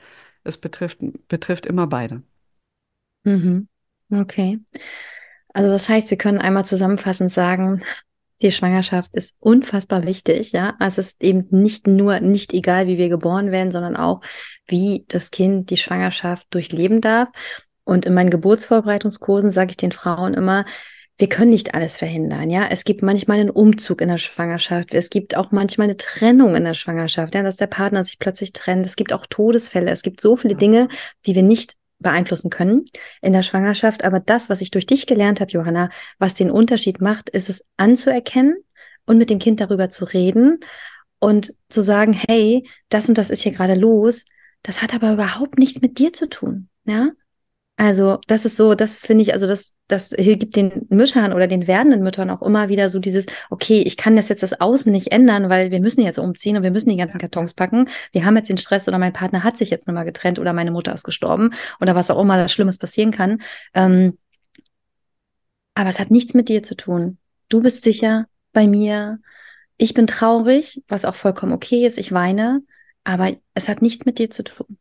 [0.45, 2.23] Es betrifft, betrifft immer beide.
[3.25, 3.69] Mhm.
[4.11, 4.59] Okay.
[5.53, 7.83] Also das heißt, wir können einmal zusammenfassend sagen,
[8.41, 10.79] die Schwangerschaft ist unfassbar wichtig, ja.
[10.81, 14.23] Es ist eben nicht nur, nicht egal, wie wir geboren werden, sondern auch,
[14.65, 17.29] wie das Kind die Schwangerschaft durchleben darf.
[17.89, 20.67] Und in meinen Geburtsvorbereitungskursen sage ich den Frauen immer,
[21.17, 22.69] wir können nicht alles verhindern, ja.
[22.69, 24.93] Es gibt manchmal einen Umzug in der Schwangerschaft.
[24.93, 28.53] Es gibt auch manchmal eine Trennung in der Schwangerschaft, ja, dass der Partner sich plötzlich
[28.53, 28.85] trennt.
[28.85, 29.91] Es gibt auch Todesfälle.
[29.91, 30.55] Es gibt so viele.
[30.55, 30.89] Dinge,
[31.25, 32.85] die wir nicht beeinflussen können
[33.23, 34.05] in der Schwangerschaft.
[34.05, 37.65] Aber das, was ich durch dich gelernt habe, Johanna, was den Unterschied macht, ist es
[37.79, 38.55] anzuerkennen
[39.07, 40.61] und mit dem Kind darüber zu reden
[41.21, 44.27] und zu sagen, hey, das und das ist hier gerade los.
[44.63, 47.13] Das hat aber überhaupt nichts mit dir zu tun, ja.
[47.81, 51.69] Also, das ist so, das finde ich, also das, das gibt den Müttern oder den
[51.69, 55.13] werdenden Müttern auch immer wieder so dieses, okay, ich kann das jetzt das Außen nicht
[55.13, 57.89] ändern, weil wir müssen jetzt umziehen und wir müssen die ganzen Kartons packen.
[58.11, 60.73] Wir haben jetzt den Stress oder mein Partner hat sich jetzt nochmal getrennt oder meine
[60.73, 63.41] Mutter ist gestorben oder was auch immer da Schlimmes passieren kann.
[63.75, 64.19] Ähm,
[65.75, 67.19] aber es hat nichts mit dir zu tun.
[67.49, 69.21] Du bist sicher bei mir.
[69.77, 71.99] Ich bin traurig, was auch vollkommen okay ist.
[71.99, 72.63] Ich weine,
[73.05, 74.78] aber es hat nichts mit dir zu tun.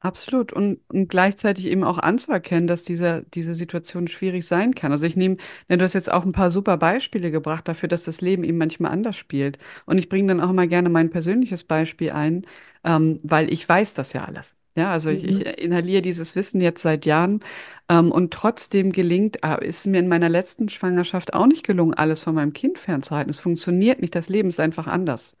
[0.00, 0.52] Absolut.
[0.52, 4.92] Und, und gleichzeitig eben auch anzuerkennen, dass diese, diese Situation schwierig sein kann.
[4.92, 5.36] Also ich nehme,
[5.68, 8.58] ne, du hast jetzt auch ein paar super Beispiele gebracht dafür, dass das Leben eben
[8.58, 9.58] manchmal anders spielt.
[9.84, 12.46] Und ich bringe dann auch mal gerne mein persönliches Beispiel ein,
[12.84, 14.56] ähm, weil ich weiß das ja alles.
[14.76, 15.44] Ja, also ich, ich Mhm.
[15.56, 17.40] inhaliere dieses Wissen jetzt seit Jahren
[17.88, 22.20] ähm, und trotzdem gelingt, äh, ist mir in meiner letzten Schwangerschaft auch nicht gelungen, alles
[22.20, 23.30] von meinem Kind fernzuhalten.
[23.30, 25.36] Es funktioniert nicht, das Leben ist einfach anders.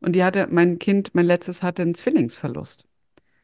[0.00, 2.86] Und die hatte, mein Kind, mein letztes hatte einen Zwillingsverlust.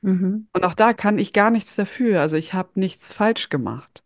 [0.03, 0.49] Mhm.
[0.53, 2.21] Und auch da kann ich gar nichts dafür.
[2.21, 4.03] Also ich habe nichts falsch gemacht.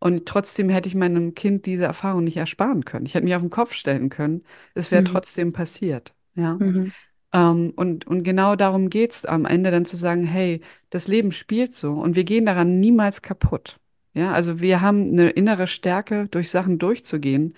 [0.00, 3.06] Und trotzdem hätte ich meinem Kind diese Erfahrung nicht ersparen können.
[3.06, 4.44] Ich hätte mich auf den Kopf stellen können.
[4.74, 5.06] Es wäre Mhm.
[5.06, 6.14] trotzdem passiert.
[6.34, 6.54] Ja.
[6.54, 6.92] Mhm.
[7.32, 11.32] Ähm, und, und genau darum geht es am Ende dann zu sagen, hey, das Leben
[11.32, 13.80] spielt so und wir gehen daran niemals kaputt.
[14.14, 17.56] Ja, also wir haben eine innere Stärke, durch Sachen durchzugehen.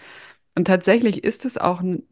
[0.57, 2.05] Und tatsächlich ist es auch n-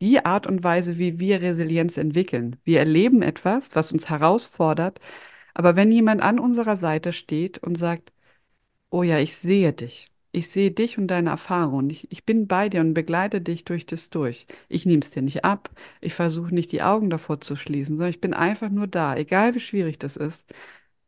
[0.00, 2.56] die Art und Weise, wie wir Resilienz entwickeln.
[2.64, 5.00] Wir erleben etwas, was uns herausfordert,
[5.54, 8.12] aber wenn jemand an unserer Seite steht und sagt,
[8.90, 10.10] Oh ja, ich sehe dich.
[10.32, 11.90] Ich sehe dich und deine Erfahrungen.
[11.90, 14.46] Ich, ich bin bei dir und begleite dich durch das durch.
[14.68, 15.70] Ich nehme es dir nicht ab.
[16.00, 19.54] Ich versuche nicht die Augen davor zu schließen, sondern ich bin einfach nur da, egal
[19.54, 20.52] wie schwierig das ist.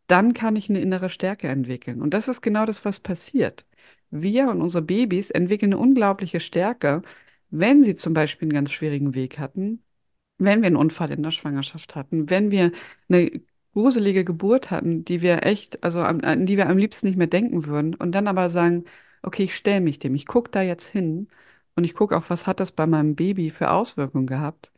[0.09, 2.03] Dann kann ich eine innere Stärke entwickeln.
[2.03, 3.67] Und das ist genau das, was passiert.
[4.11, 7.03] Wir und unsere Babys entwickeln eine unglaubliche Stärke,
[7.51, 9.85] wenn sie zum Beispiel einen ganz schwierigen Weg hatten
[10.41, 12.73] wenn wir einen Unfall in der Schwangerschaft hatten, wenn wir
[13.09, 13.31] eine
[13.73, 17.67] gruselige Geburt hatten, die wir echt, also an, die wir am liebsten nicht mehr denken
[17.67, 18.85] würden, und dann aber sagen,
[19.23, 21.29] okay, ich stelle mich dem, ich gucke da jetzt hin
[21.77, 24.73] und ich gucke auch, was hat das bei meinem Baby für Auswirkungen gehabt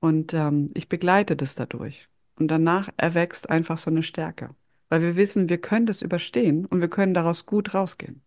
[0.00, 2.08] und ähm, ich begleite das dadurch.
[2.36, 4.50] Und danach erwächst einfach so eine Stärke,
[4.88, 8.22] weil wir wissen, wir können das überstehen und wir können daraus gut rausgehen.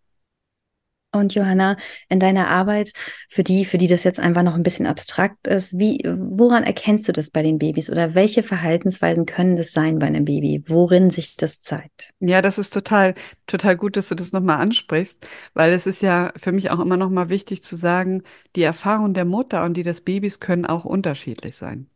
[1.16, 1.76] Und Johanna,
[2.08, 2.92] in deiner Arbeit,
[3.28, 7.08] für die, für die das jetzt einfach noch ein bisschen abstrakt ist, wie, woran erkennst
[7.08, 10.64] du das bei den Babys oder welche Verhaltensweisen können das sein bei einem Baby?
[10.66, 12.10] Worin sich das zeigt?
[12.18, 13.14] Ja, das ist total,
[13.46, 16.96] total gut, dass du das nochmal ansprichst, weil es ist ja für mich auch immer
[16.96, 18.22] nochmal wichtig zu sagen,
[18.56, 21.88] die Erfahrung der Mutter und die des Babys können auch unterschiedlich sein.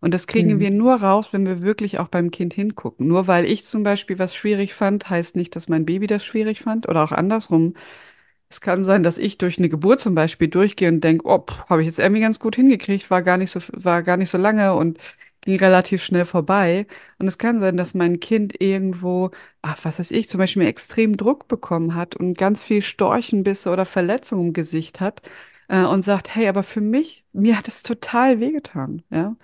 [0.00, 0.60] Und das kriegen Mhm.
[0.60, 3.08] wir nur raus, wenn wir wirklich auch beim Kind hingucken.
[3.08, 6.60] Nur weil ich zum Beispiel was schwierig fand, heißt nicht, dass mein Baby das schwierig
[6.62, 7.74] fand oder auch andersrum.
[8.50, 11.82] Es kann sein, dass ich durch eine Geburt zum Beispiel durchgehe und denke, oh, habe
[11.82, 14.74] ich jetzt irgendwie ganz gut hingekriegt, war gar nicht so, war gar nicht so lange
[14.74, 14.98] und
[15.42, 16.86] ging relativ schnell vorbei.
[17.18, 19.30] Und es kann sein, dass mein Kind irgendwo,
[19.62, 23.84] ach, was weiß ich, zum Beispiel extrem Druck bekommen hat und ganz viel Storchenbisse oder
[23.84, 25.22] Verletzungen im Gesicht hat,
[25.68, 29.36] äh, und sagt, hey, aber für mich, mir hat es total wehgetan, ja.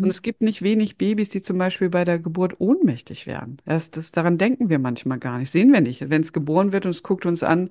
[0.00, 0.08] Und Mhm.
[0.08, 3.58] es gibt nicht wenig Babys, die zum Beispiel bei der Geburt ohnmächtig werden.
[3.64, 6.10] Das, das, daran denken wir manchmal gar nicht, sehen wir nicht.
[6.10, 7.70] Wenn es geboren wird und es guckt uns an,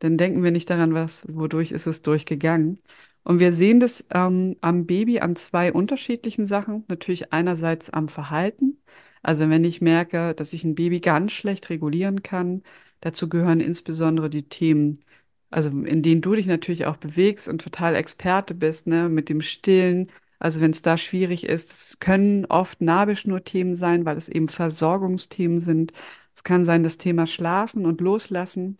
[0.00, 2.80] dann denken wir nicht daran, was, wodurch ist es durchgegangen.
[3.22, 6.84] Und wir sehen das ähm, am Baby an zwei unterschiedlichen Sachen.
[6.88, 8.82] Natürlich einerseits am Verhalten.
[9.22, 12.62] Also wenn ich merke, dass ich ein Baby ganz schlecht regulieren kann,
[13.00, 15.04] dazu gehören insbesondere die Themen,
[15.50, 19.40] also in denen du dich natürlich auch bewegst und total Experte bist, ne, mit dem
[19.42, 20.10] Stillen.
[20.38, 25.60] Also wenn es da schwierig ist, es können oft Nabelschnurthemen sein, weil es eben Versorgungsthemen
[25.60, 25.92] sind.
[26.34, 28.78] Es kann sein, das Thema Schlafen und Loslassen.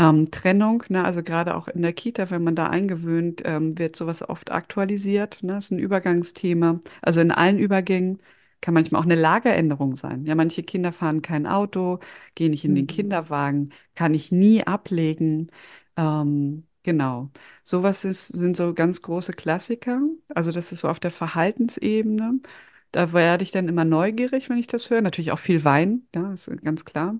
[0.00, 3.96] Ähm, Trennung, ne, also gerade auch in der Kita, wenn man da eingewöhnt, ähm, wird
[3.96, 5.42] sowas oft aktualisiert.
[5.42, 6.80] Ne, ist ein Übergangsthema.
[7.02, 8.18] Also in allen Übergängen
[8.62, 10.24] kann manchmal auch eine Lageränderung sein.
[10.26, 11.98] Ja, manche Kinder fahren kein Auto,
[12.34, 12.88] gehen nicht in den Mhm.
[12.88, 15.50] Kinderwagen, kann ich nie ablegen.
[15.96, 17.30] Ähm, genau.
[17.64, 20.00] Sowas ist, sind so ganz große Klassiker.
[20.34, 22.40] Also das ist so auf der Verhaltensebene.
[22.92, 25.00] Da werde ich dann immer neugierig, wenn ich das höre.
[25.02, 27.16] Natürlich auch viel Wein, ja, ist ganz klar.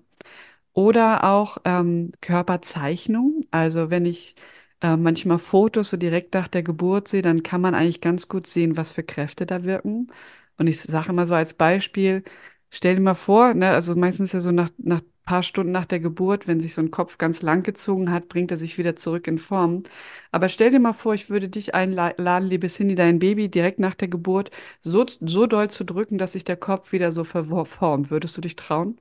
[0.73, 3.41] Oder auch ähm, Körperzeichnung.
[3.51, 4.35] Also wenn ich
[4.81, 8.47] äh, manchmal Fotos so direkt nach der Geburt sehe, dann kann man eigentlich ganz gut
[8.47, 10.11] sehen, was für Kräfte da wirken.
[10.57, 12.23] Und ich sage immer so als Beispiel,
[12.69, 15.99] stell dir mal vor, ne, also meistens ja so nach, nach paar Stunden nach der
[15.99, 19.27] Geburt, wenn sich so ein Kopf ganz lang gezogen hat, bringt er sich wieder zurück
[19.27, 19.83] in Form.
[20.31, 23.95] Aber stell dir mal vor, ich würde dich einladen, liebe Cindy, dein Baby direkt nach
[23.95, 28.09] der Geburt so, so doll zu drücken, dass sich der Kopf wieder so verformt.
[28.09, 28.97] Würdest du dich trauen?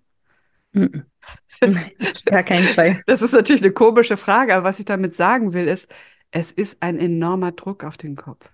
[2.28, 3.02] Gar keinen Fall.
[3.06, 5.88] Das ist natürlich eine komische Frage, aber was ich damit sagen will, ist,
[6.30, 8.48] es ist ein enormer Druck auf den Kopf.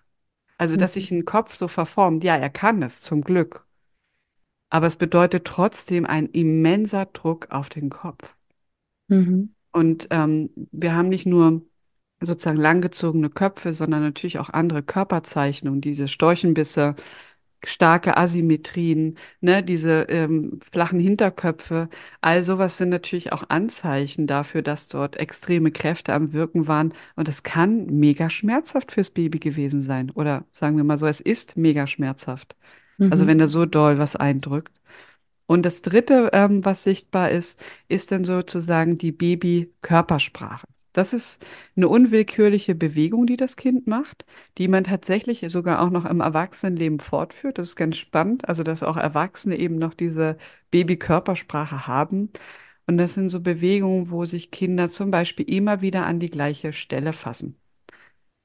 [0.59, 0.95] Also, dass Mhm.
[0.95, 3.67] sich ein Kopf so verformt, ja, er kann es, zum Glück.
[4.71, 8.37] Aber es bedeutet trotzdem ein immenser Druck auf den Kopf.
[9.09, 9.55] Mhm.
[9.73, 11.63] Und ähm, wir haben nicht nur
[12.21, 16.97] sozusagen langgezogene Köpfe, sondern natürlich auch andere Körperzeichnungen, diese Storchenbisse,
[17.67, 21.89] starke Asymmetrien, ne, diese ähm, flachen Hinterköpfe,
[22.21, 26.95] all sowas sind natürlich auch Anzeichen dafür, dass dort extreme Kräfte am Wirken waren.
[27.17, 30.11] Und es kann mega schmerzhaft fürs Baby gewesen sein.
[30.11, 32.57] Oder sagen wir mal so, es ist mega schmerzhaft.
[33.09, 33.29] Also Mhm.
[33.29, 34.73] wenn da so doll was eindrückt.
[35.47, 40.67] Und das Dritte, ähm, was sichtbar ist, ist dann sozusagen die Baby-Körpersprache.
[40.97, 41.45] Das ist
[41.77, 44.25] eine unwillkürliche Bewegung, die das Kind macht,
[44.59, 47.59] die man tatsächlich sogar auch noch im Erwachsenenleben fortführt.
[47.59, 50.39] Das ist ganz spannend, also dass auch Erwachsene eben noch diese
[50.71, 52.31] Baby-Körpersprache haben.
[52.87, 56.73] Und das sind so Bewegungen, wo sich Kinder zum Beispiel immer wieder an die gleiche
[56.73, 57.59] Stelle fassen.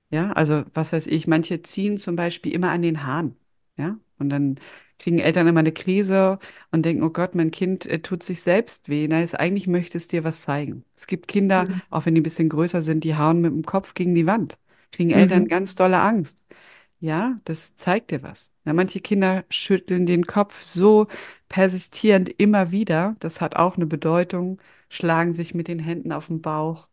[0.09, 3.37] Ja, also was weiß ich, manche ziehen zum Beispiel immer an den Haaren.
[3.77, 4.59] Ja, Und dann
[5.01, 6.37] kriegen Eltern immer eine Krise
[6.71, 9.07] und denken, oh Gott, mein Kind äh, tut sich selbst weh.
[9.09, 10.85] Na, ist, eigentlich möchte es dir was zeigen.
[10.95, 11.81] Es gibt Kinder, mhm.
[11.89, 14.59] auch wenn die ein bisschen größer sind, die hauen mit dem Kopf gegen die Wand,
[14.91, 15.17] kriegen mhm.
[15.17, 16.37] Eltern ganz dolle Angst.
[16.99, 18.51] Ja, das zeigt dir was.
[18.63, 21.07] Ja, manche Kinder schütteln den Kopf so
[21.49, 23.15] persistierend immer wieder.
[23.19, 26.87] Das hat auch eine Bedeutung, schlagen sich mit den Händen auf den Bauch.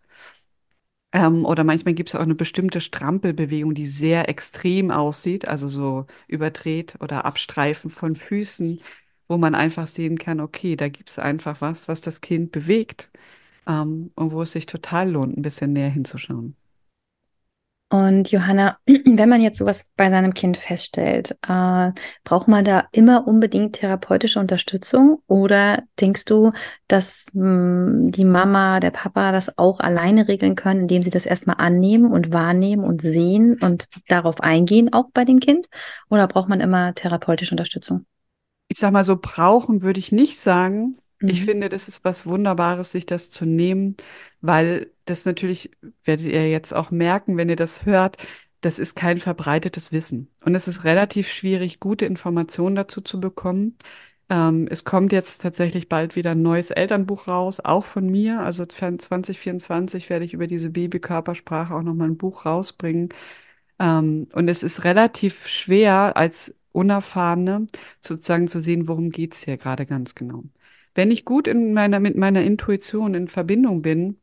[1.18, 6.06] Ähm, oder manchmal gibt es auch eine bestimmte Strampelbewegung, die sehr extrem aussieht, also so
[6.28, 8.80] überdreht oder Abstreifen von Füßen,
[9.26, 13.10] wo man einfach sehen kann, okay, da gibt es einfach was, was das Kind bewegt
[13.66, 16.56] ähm, und wo es sich total lohnt, ein bisschen näher hinzuschauen.
[17.90, 21.90] Und Johanna, wenn man jetzt sowas bei seinem Kind feststellt, äh,
[22.22, 26.52] braucht man da immer unbedingt therapeutische Unterstützung oder denkst du,
[26.86, 31.24] dass mh, hm, die Mama, der Papa das auch alleine regeln können, indem sie das
[31.24, 35.68] erstmal annehmen und wahrnehmen und sehen und darauf eingehen, auch bei dem Kind?
[36.10, 38.04] Oder braucht man immer therapeutische Unterstützung?
[38.68, 40.98] Ich sag mal so, brauchen würde ich nicht sagen.
[41.20, 41.44] Ich mhm.
[41.46, 43.96] finde, das ist was Wunderbares, sich das zu nehmen,
[44.40, 45.70] weil das natürlich,
[46.04, 48.16] werdet ihr jetzt auch merken, wenn ihr das hört,
[48.60, 50.30] das ist kein verbreitetes Wissen.
[50.44, 53.76] Und es ist relativ schwierig, gute Informationen dazu zu bekommen.
[54.30, 58.40] Ähm, es kommt jetzt tatsächlich bald wieder ein neues Elternbuch raus, auch von mir.
[58.40, 63.10] Also 2024 werde ich über diese Babykörpersprache auch nochmal ein Buch rausbringen.
[63.78, 67.66] Ähm, und es ist relativ schwer, als Unerfahrene
[68.00, 70.44] sozusagen zu sehen, worum geht's hier gerade ganz genau.
[70.94, 74.20] Wenn ich gut in meiner, mit meiner Intuition in Verbindung bin,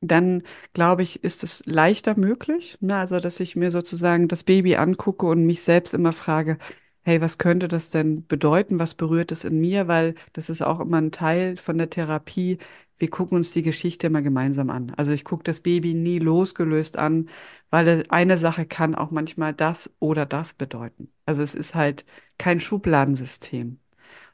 [0.00, 0.42] dann
[0.72, 2.78] glaube ich, ist es leichter möglich.
[2.80, 2.96] Ne?
[2.96, 6.58] Also, dass ich mir sozusagen das Baby angucke und mich selbst immer frage,
[7.02, 8.78] hey, was könnte das denn bedeuten?
[8.78, 9.88] Was berührt es in mir?
[9.88, 12.58] Weil das ist auch immer ein Teil von der Therapie.
[12.98, 14.92] Wir gucken uns die Geschichte immer gemeinsam an.
[14.96, 17.28] Also ich gucke das Baby nie losgelöst an,
[17.70, 21.10] weil eine Sache kann auch manchmal das oder das bedeuten.
[21.24, 22.04] Also es ist halt
[22.38, 23.78] kein Schubladensystem.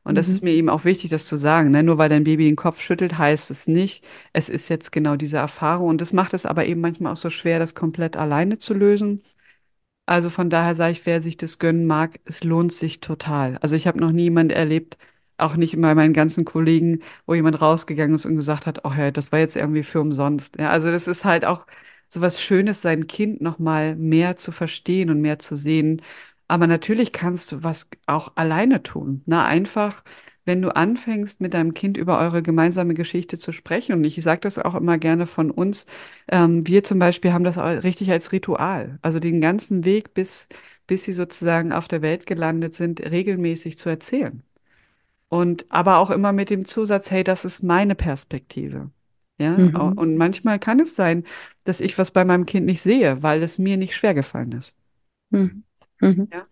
[0.06, 0.48] Und das ist mhm.
[0.50, 1.72] mir eben auch wichtig, das zu sagen.
[1.72, 1.82] Ne?
[1.82, 5.38] Nur weil dein Baby den Kopf schüttelt, heißt es nicht, es ist jetzt genau diese
[5.38, 5.88] Erfahrung.
[5.88, 9.22] Und das macht es aber eben manchmal auch so schwer, das komplett alleine zu lösen.
[10.06, 13.58] Also von daher sage ich, wer sich das gönnen mag, es lohnt sich total.
[13.58, 14.96] Also ich habe noch niemand erlebt,
[15.38, 19.10] auch nicht bei meinen ganzen Kollegen, wo jemand rausgegangen ist und gesagt hat, oh ja,
[19.10, 20.56] das war jetzt irgendwie für umsonst.
[20.58, 21.66] Ja, also das ist halt auch
[22.08, 26.00] so was Schönes, sein Kind noch mal mehr zu verstehen und mehr zu sehen
[26.48, 29.22] aber natürlich kannst du was auch alleine tun.
[29.26, 30.02] Na, einfach,
[30.44, 33.94] wenn du anfängst, mit deinem Kind über eure gemeinsame Geschichte zu sprechen.
[33.94, 35.86] Und ich sage das auch immer gerne von uns.
[36.28, 38.98] Ähm, wir zum Beispiel haben das richtig als Ritual.
[39.02, 40.48] Also den ganzen Weg, bis,
[40.86, 44.42] bis sie sozusagen auf der Welt gelandet sind, regelmäßig zu erzählen.
[45.28, 48.90] Und aber auch immer mit dem Zusatz, hey, das ist meine Perspektive.
[49.38, 49.74] Ja, mhm.
[49.98, 51.24] und manchmal kann es sein,
[51.64, 54.74] dass ich was bei meinem Kind nicht sehe, weil es mir nicht schwer gefallen ist.
[55.30, 55.65] Mhm.
[56.00, 56.28] Mhm.
[56.32, 56.46] Ja?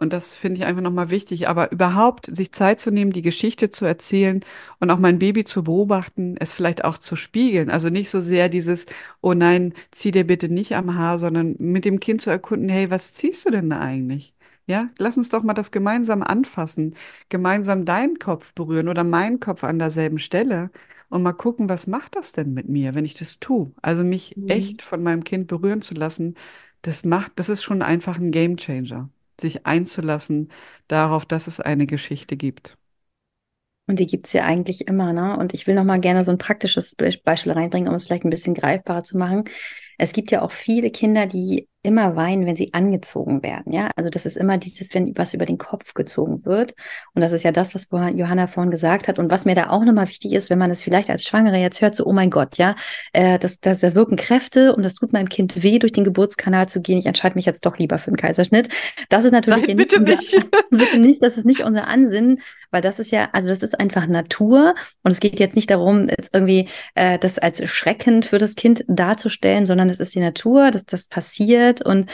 [0.00, 1.48] Und das finde ich einfach nochmal wichtig.
[1.48, 4.44] Aber überhaupt sich Zeit zu nehmen, die Geschichte zu erzählen
[4.78, 7.68] und auch mein Baby zu beobachten, es vielleicht auch zu spiegeln.
[7.70, 8.86] Also nicht so sehr dieses,
[9.20, 12.90] oh nein, zieh dir bitte nicht am Haar, sondern mit dem Kind zu erkunden, hey,
[12.90, 14.34] was ziehst du denn da eigentlich?
[14.66, 16.94] Ja, lass uns doch mal das gemeinsam anfassen,
[17.30, 20.70] gemeinsam deinen Kopf berühren oder meinen Kopf an derselben Stelle
[21.08, 23.72] und mal gucken, was macht das denn mit mir, wenn ich das tue?
[23.80, 24.48] Also mich mhm.
[24.48, 26.34] echt von meinem Kind berühren zu lassen,
[26.82, 29.10] das macht, das ist schon einfach ein Gamechanger,
[29.40, 30.50] sich einzulassen
[30.88, 32.76] darauf, dass es eine Geschichte gibt.
[33.86, 35.38] Und die gibt es ja eigentlich immer, ne?
[35.38, 38.30] Und ich will noch mal gerne so ein praktisches Beispiel reinbringen, um es vielleicht ein
[38.30, 39.44] bisschen greifbarer zu machen.
[39.96, 43.72] Es gibt ja auch viele Kinder, die immer weinen, wenn sie angezogen werden.
[43.72, 46.74] Ja, also das ist immer dieses, wenn was über den Kopf gezogen wird.
[47.14, 49.18] Und das ist ja das, was Johanna vorhin gesagt hat.
[49.18, 51.80] Und was mir da auch nochmal wichtig ist, wenn man es vielleicht als Schwangere jetzt
[51.80, 52.74] hört, so, oh mein Gott, ja,
[53.12, 56.68] äh, das, das, da wirken Kräfte und das tut meinem Kind weh, durch den Geburtskanal
[56.68, 56.98] zu gehen.
[56.98, 58.68] Ich entscheide mich jetzt doch lieber für einen Kaiserschnitt.
[59.08, 62.82] Das ist natürlich Nein, bitte nicht, unser, bitte nicht, das ist nicht unser Ansinnen, weil
[62.82, 66.34] das ist ja, also das ist einfach Natur und es geht jetzt nicht darum, jetzt
[66.34, 70.84] irgendwie äh, das als schreckend für das Kind darzustellen, sondern es ist die Natur, dass
[70.84, 72.10] das passiert und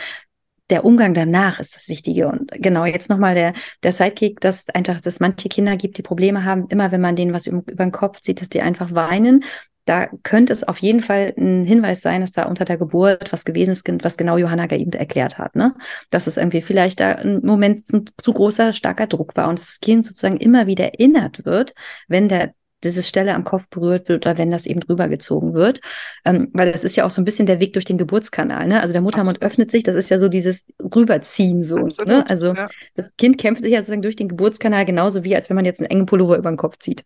[0.70, 2.28] der Umgang danach ist das Wichtige.
[2.28, 6.44] Und genau, jetzt nochmal der, der Sidekick, dass einfach, dass manche Kinder gibt, die Probleme
[6.44, 9.44] haben, immer wenn man denen was über, den Kopf zieht, dass die einfach weinen.
[9.84, 13.44] Da könnte es auf jeden Fall ein Hinweis sein, dass da unter der Geburt was
[13.44, 15.74] gewesen ist, was genau Johanna eben erklärt hat, ne?
[16.08, 19.80] Dass es irgendwie vielleicht da ein Moment ein zu großer, starker Druck war und das
[19.80, 21.74] Kind sozusagen immer wieder erinnert wird,
[22.08, 25.80] wenn der diese Stelle am Kopf berührt wird oder wenn das eben drüber gezogen wird.
[26.24, 28.66] Ähm, weil das ist ja auch so ein bisschen der Weg durch den Geburtskanal.
[28.66, 28.80] Ne?
[28.80, 29.52] Also der Muttermund Absolut.
[29.52, 31.88] öffnet sich, das ist ja so dieses Rüberziehen so.
[32.04, 32.24] ne?
[32.28, 32.66] Also ja.
[32.94, 35.80] das Kind kämpft sich ja sozusagen durch den Geburtskanal genauso wie, als wenn man jetzt
[35.80, 37.04] einen engen Pullover über den Kopf zieht.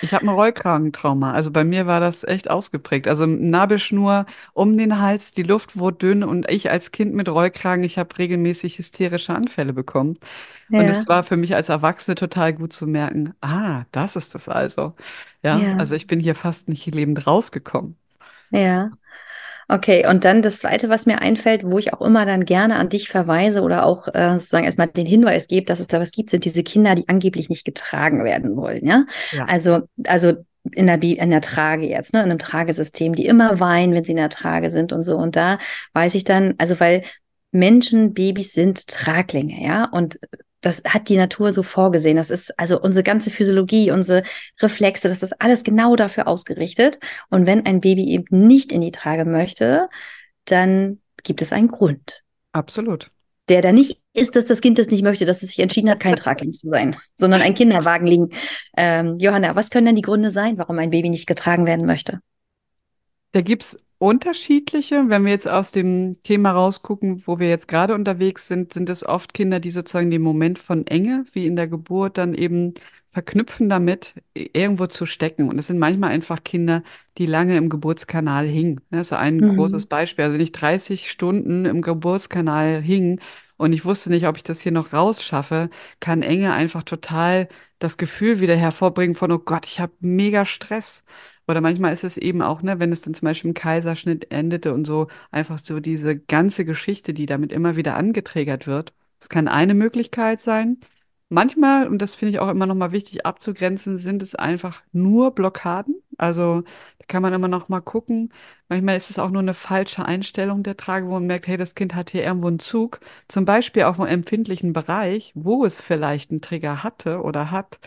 [0.00, 1.32] Ich habe ein Rollkragentrauma.
[1.32, 3.08] Also bei mir war das echt ausgeprägt.
[3.08, 7.82] Also Nabelschnur um den Hals, die Luft wurde dünn und ich als Kind mit Rollkragen,
[7.84, 10.18] ich habe regelmäßig hysterische Anfälle bekommen.
[10.76, 14.34] Und es Ja, war für mich als Erwachsene total gut zu merken, ah, das ist
[14.34, 14.94] das also.
[15.42, 17.96] Ja, ja, also ich bin hier fast nicht lebend rausgekommen.
[18.50, 18.90] ja.
[19.70, 22.88] Okay, und dann das Zweite, was mir einfällt, wo ich auch immer dann gerne an
[22.88, 26.30] dich verweise oder auch äh, sozusagen erstmal den Hinweis gebe, dass es da was gibt,
[26.30, 29.04] sind diese Kinder, die angeblich nicht getragen werden wollen, ja?
[29.30, 30.32] Ja, Also, also
[30.72, 34.04] in der, Bi in der Trage jetzt, ne, in einem Tragesystem, die immer weinen, wenn
[34.04, 35.16] sie in der Trage sind und so.
[35.16, 35.58] Und da
[35.92, 37.02] weiß ich dann, also weil
[37.52, 40.18] Menschen, Babys sind Traglinge, ja, und
[40.60, 42.16] das hat die Natur so vorgesehen.
[42.16, 44.22] Das ist also unsere ganze Physiologie, unsere
[44.60, 46.98] Reflexe, das ist alles genau dafür ausgerichtet.
[47.30, 49.88] Und wenn ein Baby eben nicht in die Trage möchte,
[50.44, 52.22] dann gibt es einen Grund.
[52.52, 53.10] absolut.
[53.48, 56.00] Der da nicht ist, dass das Kind das nicht möchte, dass es sich entschieden hat,
[56.00, 58.28] kein Tragling zu sein, sondern ein Kinderwagen liegen.
[58.76, 62.20] Ähm, Johanna, was können denn die Gründe sein, warum ein Baby nicht getragen werden möchte?
[63.32, 65.08] Da gibt's unterschiedliche.
[65.08, 69.04] Wenn wir jetzt aus dem Thema rausgucken, wo wir jetzt gerade unterwegs sind, sind es
[69.06, 72.74] oft Kinder, die sozusagen den Moment von Enge, wie in der Geburt, dann eben
[73.10, 75.48] verknüpfen damit, irgendwo zu stecken.
[75.48, 76.82] Und es sind manchmal einfach Kinder,
[77.18, 78.80] die lange im Geburtskanal hingen.
[78.90, 79.88] Das ist ein großes Mhm.
[79.88, 80.24] Beispiel.
[80.24, 83.20] Also wenn ich 30 Stunden im Geburtskanal hing
[83.56, 87.96] und ich wusste nicht, ob ich das hier noch rausschaffe, kann Enge einfach total das
[87.98, 91.04] Gefühl wieder hervorbringen von, oh Gott, ich habe mega Stress.
[91.48, 94.74] Oder manchmal ist es eben auch, ne, wenn es dann zum Beispiel im Kaiserschnitt endete
[94.74, 98.92] und so, einfach so diese ganze Geschichte, die damit immer wieder angetriggert wird.
[99.18, 100.78] Das kann eine Möglichkeit sein.
[101.30, 105.34] Manchmal, und das finde ich auch immer noch mal wichtig abzugrenzen, sind es einfach nur
[105.34, 105.96] Blockaden.
[106.16, 106.62] Also
[106.98, 108.32] da kann man immer noch mal gucken.
[108.68, 111.74] Manchmal ist es auch nur eine falsche Einstellung der Trage, wo man merkt, hey, das
[111.74, 113.00] Kind hat hier irgendwo einen Zug.
[113.28, 117.78] Zum Beispiel auf einem empfindlichen Bereich, wo es vielleicht einen Trigger hatte oder hat.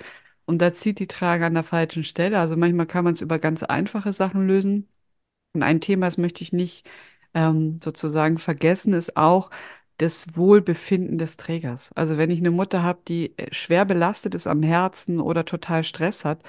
[0.46, 2.40] Und da zieht die Trage an der falschen Stelle.
[2.40, 4.90] Also manchmal kann man es über ganz einfache Sachen lösen.
[5.54, 6.88] Und ein Thema, das möchte ich nicht
[7.34, 9.52] ähm, sozusagen vergessen, ist auch
[9.98, 11.92] das Wohlbefinden des Trägers.
[11.94, 15.84] Also wenn ich eine Mutter habe, die äh, schwer belastet ist am Herzen oder total
[15.84, 16.42] Stress hat,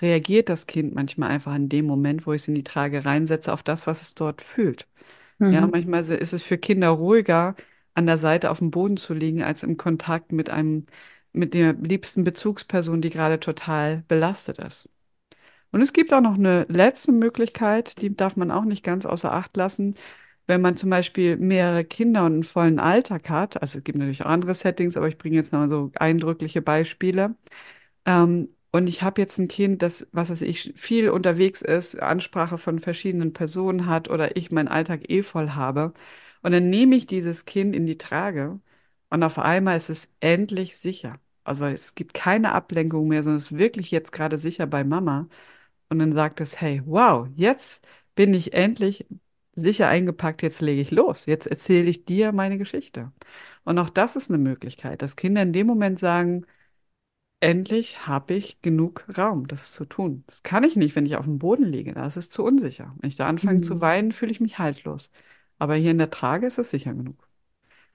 [0.00, 3.52] reagiert das Kind manchmal einfach in dem Moment, wo ich es in die Trage reinsetze,
[3.52, 4.86] auf das, was es dort fühlt.
[5.48, 5.70] Ja, Mhm.
[5.70, 7.54] manchmal se- ist es für Kinder ruhiger,
[7.94, 10.86] an der Seite auf dem Boden zu liegen, als im Kontakt mit einem,
[11.38, 14.88] mit der liebsten Bezugsperson, die gerade total belastet ist.
[15.70, 19.32] Und es gibt auch noch eine letzte Möglichkeit, die darf man auch nicht ganz außer
[19.32, 19.94] Acht lassen.
[20.46, 24.22] Wenn man zum Beispiel mehrere Kinder und einen vollen Alltag hat, also es gibt natürlich
[24.22, 27.36] auch andere Settings, aber ich bringe jetzt noch so eindrückliche Beispiele.
[28.06, 32.58] Ähm, und ich habe jetzt ein Kind, das, was weiß ich, viel unterwegs ist, Ansprache
[32.58, 35.94] von verschiedenen Personen hat oder ich meinen Alltag eh voll habe.
[36.42, 38.60] Und dann nehme ich dieses Kind in die Trage
[39.10, 41.20] und auf einmal ist es endlich sicher.
[41.48, 45.28] Also es gibt keine Ablenkung mehr, sondern es ist wirklich jetzt gerade sicher bei Mama.
[45.90, 47.84] Und dann sagt es, hey, wow, jetzt
[48.14, 49.06] bin ich endlich
[49.54, 51.26] sicher eingepackt, jetzt lege ich los.
[51.26, 53.12] Jetzt erzähle ich dir meine Geschichte.
[53.64, 56.46] Und auch das ist eine Möglichkeit, dass Kinder in dem Moment sagen,
[57.40, 60.24] endlich habe ich genug Raum, das zu tun.
[60.26, 61.92] Das kann ich nicht, wenn ich auf dem Boden liege.
[61.94, 62.94] Da ist es zu unsicher.
[62.98, 63.80] Wenn ich da anfange zu Mhm.
[63.80, 65.10] weinen, fühle ich mich haltlos.
[65.58, 67.28] Aber hier in der Trage ist es sicher genug.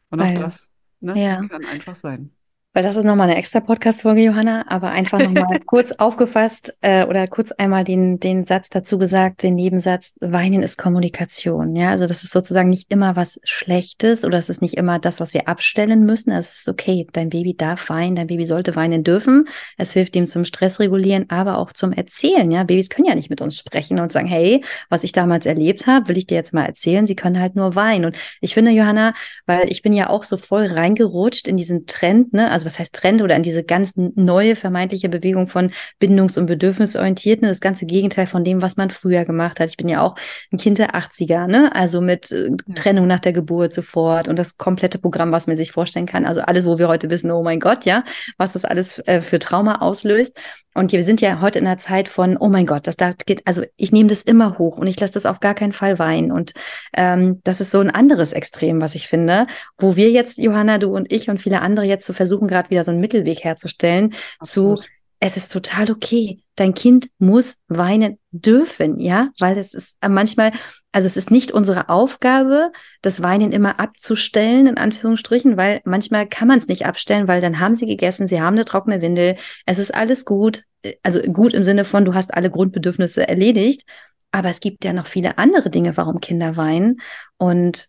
[0.10, 1.50] Und auch Weil, das, ne, ja.
[1.50, 2.36] kann einfach sein.
[2.76, 7.28] Weil das ist nochmal eine extra Podcast-Folge, Johanna, aber einfach nochmal kurz aufgefasst äh, oder
[7.28, 11.76] kurz einmal den, den Satz dazu gesagt, den Nebensatz, Weinen ist Kommunikation.
[11.76, 15.20] Ja, also das ist sozusagen nicht immer was Schlechtes oder es ist nicht immer das,
[15.20, 16.32] was wir abstellen müssen.
[16.32, 19.48] Also es ist okay, dein Baby darf weinen, dein Baby sollte weinen dürfen.
[19.78, 22.50] Es hilft ihm zum Stressregulieren, aber auch zum Erzählen.
[22.50, 25.86] Ja, Babys können ja nicht mit uns sprechen und sagen, hey, was ich damals erlebt
[25.86, 27.06] habe, will ich dir jetzt mal erzählen.
[27.06, 28.06] Sie können halt nur weinen.
[28.06, 29.14] Und ich finde, Johanna,
[29.46, 32.50] weil ich bin ja auch so voll reingerutscht in diesen Trend, ne?
[32.50, 37.48] Also was heißt Trend oder in diese ganz neue vermeintliche Bewegung von bindungs- und bedürfnisorientierten,
[37.48, 39.70] das ganze Gegenteil von dem, was man früher gemacht hat.
[39.70, 40.16] Ich bin ja auch
[40.52, 41.74] ein Kind der 80er, ne?
[41.76, 42.52] Also mit äh.
[42.76, 46.26] Trennung nach der Geburt sofort und das komplette Programm, was man sich vorstellen kann.
[46.26, 48.04] Also alles, wo wir heute wissen, oh mein Gott, ja,
[48.38, 50.38] was das alles äh, für Trauma auslöst.
[50.76, 53.46] Und wir sind ja heute in einer Zeit von, oh mein Gott, das da geht,
[53.46, 56.32] also ich nehme das immer hoch und ich lasse das auf gar keinen Fall weinen.
[56.32, 56.54] Und
[56.96, 59.46] ähm, das ist so ein anderes Extrem, was ich finde,
[59.78, 62.70] wo wir jetzt, Johanna, du und ich und viele andere jetzt zu so versuchen, gerade
[62.70, 64.14] wieder so einen Mittelweg herzustellen
[64.44, 64.86] zu, Absolut.
[65.20, 66.40] es ist total okay.
[66.56, 70.52] Dein Kind muss weinen dürfen, ja, weil es ist äh, manchmal,
[70.92, 76.48] also es ist nicht unsere Aufgabe, das Weinen immer abzustellen, in Anführungsstrichen, weil manchmal kann
[76.48, 79.80] man es nicht abstellen, weil dann haben sie gegessen, sie haben eine trockene Windel, es
[79.80, 83.84] ist alles gut, äh, also gut im Sinne von, du hast alle Grundbedürfnisse erledigt,
[84.32, 87.02] aber es gibt ja noch viele andere Dinge, warum Kinder weinen
[87.38, 87.88] und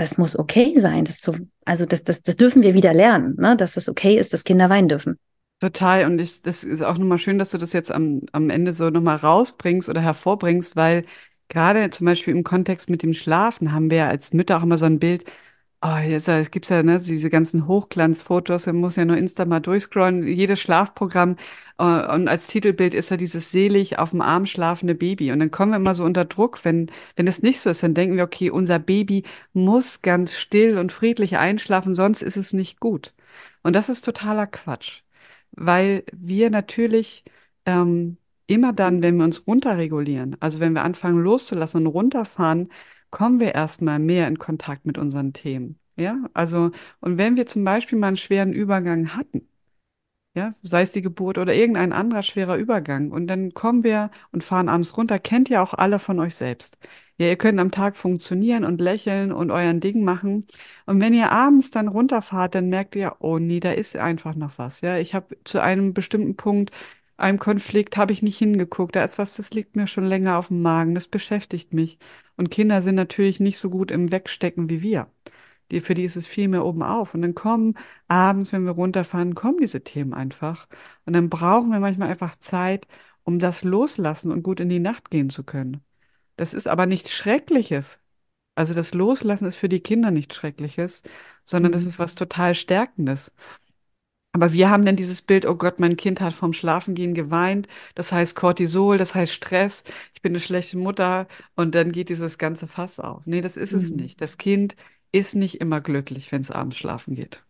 [0.00, 1.04] das muss okay sein.
[1.04, 1.34] Das zu,
[1.66, 3.54] also das, das, das dürfen wir wieder lernen, ne?
[3.54, 5.18] dass es okay ist, dass Kinder weinen dürfen.
[5.60, 6.06] Total.
[6.06, 8.88] Und ich, das ist auch nochmal schön, dass du das jetzt am, am Ende so
[8.88, 11.04] nochmal rausbringst oder hervorbringst, weil
[11.50, 14.86] gerade zum Beispiel im Kontext mit dem Schlafen haben wir als Mütter auch immer so
[14.86, 15.30] ein Bild,
[15.82, 19.60] oh, jetzt es gibt's ja ne, diese ganzen Hochglanzfotos, man muss ja nur Insta mal
[19.60, 21.36] durchscrollen, jedes Schlafprogramm
[21.78, 21.82] äh,
[22.14, 25.32] und als Titelbild ist ja dieses selig auf dem Arm schlafende Baby.
[25.32, 27.94] Und dann kommen wir immer so unter Druck, wenn, wenn das nicht so ist, dann
[27.94, 32.80] denken wir, okay, unser Baby muss ganz still und friedlich einschlafen, sonst ist es nicht
[32.80, 33.14] gut.
[33.62, 35.02] Und das ist totaler Quatsch
[35.52, 37.24] weil wir natürlich
[37.66, 42.70] ähm, immer dann, wenn wir uns runterregulieren, also wenn wir anfangen loszulassen und runterfahren,
[43.10, 45.78] kommen wir erstmal mehr in Kontakt mit unseren Themen.
[45.96, 49.48] Ja, also, und wenn wir zum Beispiel mal einen schweren Übergang hatten,
[50.34, 53.10] ja, sei es die Geburt oder irgendein anderer schwerer Übergang.
[53.10, 55.18] Und dann kommen wir und fahren abends runter.
[55.18, 56.78] Kennt ihr auch alle von euch selbst.
[57.18, 60.46] Ja, ihr könnt am Tag funktionieren und lächeln und euren Ding machen.
[60.86, 64.56] Und wenn ihr abends dann runterfahrt, dann merkt ihr, oh nee, da ist einfach noch
[64.58, 64.80] was.
[64.82, 66.70] Ja, ich habe zu einem bestimmten Punkt,
[67.16, 68.96] einem Konflikt, habe ich nicht hingeguckt.
[68.96, 70.94] Da ist was, das liegt mir schon länger auf dem Magen.
[70.94, 71.98] Das beschäftigt mich.
[72.40, 75.08] Und Kinder sind natürlich nicht so gut im Wegstecken wie wir.
[75.70, 77.14] Die, für die ist es viel mehr oben auf.
[77.14, 77.76] Und dann kommen
[78.08, 80.68] abends, wenn wir runterfahren, kommen diese Themen einfach.
[81.06, 82.86] Und dann brauchen wir manchmal einfach Zeit,
[83.24, 85.82] um das loslassen und gut in die Nacht gehen zu können.
[86.36, 88.00] Das ist aber nichts Schreckliches.
[88.56, 91.02] Also das Loslassen ist für die Kinder nichts Schreckliches,
[91.44, 91.90] sondern das Mhm.
[91.90, 93.32] ist was total Stärkendes.
[94.32, 97.66] Aber wir haben dann dieses Bild, oh Gott, mein Kind hat vorm Schlafengehen geweint.
[97.96, 99.82] Das heißt Cortisol, das heißt Stress.
[100.14, 101.26] Ich bin eine schlechte Mutter.
[101.56, 103.26] Und dann geht dieses ganze Fass auf.
[103.26, 103.96] Nee, das ist es Mhm.
[103.96, 104.20] nicht.
[104.20, 104.76] Das Kind
[105.12, 107.42] ist nicht immer glücklich, wenn es abends schlafen geht.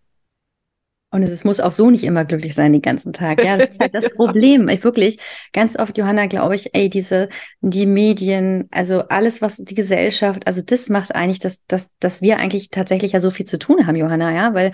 [1.13, 3.43] Und es muss auch so nicht immer glücklich sein den ganzen Tag.
[3.43, 4.69] Ja, das ist halt das Problem.
[4.69, 5.19] Ich wirklich,
[5.53, 7.29] ganz oft, Johanna, glaube ich, ey, diese,
[7.61, 12.39] die Medien, also alles, was die Gesellschaft, also das macht eigentlich, dass, dass, dass wir
[12.39, 14.73] eigentlich tatsächlich ja so viel zu tun haben, Johanna, ja, weil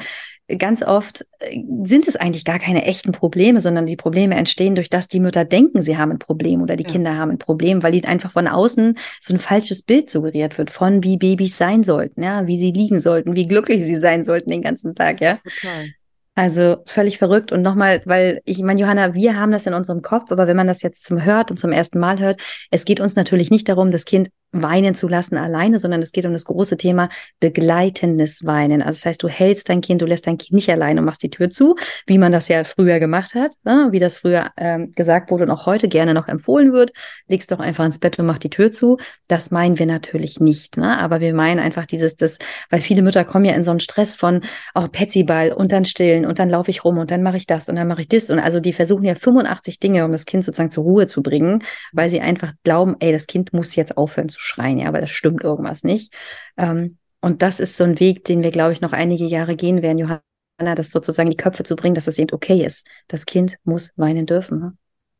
[0.59, 4.89] ganz oft äh, sind es eigentlich gar keine echten Probleme, sondern die Probleme entstehen durch
[4.91, 7.82] das, die Mütter denken, sie haben ein Problem oder die Ja, Kinder haben ein Problem,
[7.82, 11.82] weil ihnen einfach von außen so ein falsches Bild suggeriert wird von, wie Babys sein
[11.82, 15.41] sollten, ja, wie sie liegen sollten, wie glücklich sie sein sollten den ganzen Tag, ja.
[15.62, 15.95] total.
[16.37, 17.51] Also völlig verrückt.
[17.51, 20.66] Und nochmal, weil ich meine, Johanna, wir haben das in unserem Kopf, aber wenn man
[20.66, 23.91] das jetzt zum hört und zum ersten Mal hört, es geht uns natürlich nicht darum,
[23.91, 27.09] das Kind weinen zu lassen alleine, sondern es geht um das große Thema
[27.40, 28.82] begleitendes Weinen.
[28.82, 31.22] Also das heißt, du hältst dein Kind, du lässt dein Kind nicht alleine und machst
[31.22, 31.76] die Tür zu,
[32.07, 33.88] wie man das ja früher gemacht hat, ne?
[33.90, 36.92] wie das früher ähm, gesagt wurde und auch heute gerne noch empfohlen wird.
[37.28, 38.99] Legst doch einfach ins Bett und mach die Tür zu.
[39.28, 40.99] Das meinen wir natürlich nicht, ne?
[40.99, 42.38] aber wir meinen einfach dieses, das,
[42.70, 44.42] weil viele Mütter kommen ja in so einen Stress von,
[44.74, 47.68] oh, Petsyball und dann stillen und dann laufe ich rum und dann mache ich das
[47.68, 48.30] und dann mache ich das.
[48.30, 51.62] Und also die versuchen ja 85 Dinge, um das Kind sozusagen zur Ruhe zu bringen,
[51.92, 55.11] weil sie einfach glauben, ey, das Kind muss jetzt aufhören zu schreien, ja, weil das
[55.11, 56.12] stimmt irgendwas nicht.
[56.57, 59.82] Ähm, und das ist so ein Weg, den wir, glaube ich, noch einige Jahre gehen
[59.82, 62.87] werden, Johanna, das sozusagen die Köpfe zu bringen, dass es eben okay ist.
[63.09, 64.61] Das Kind muss weinen dürfen.
[64.61, 64.76] Ne?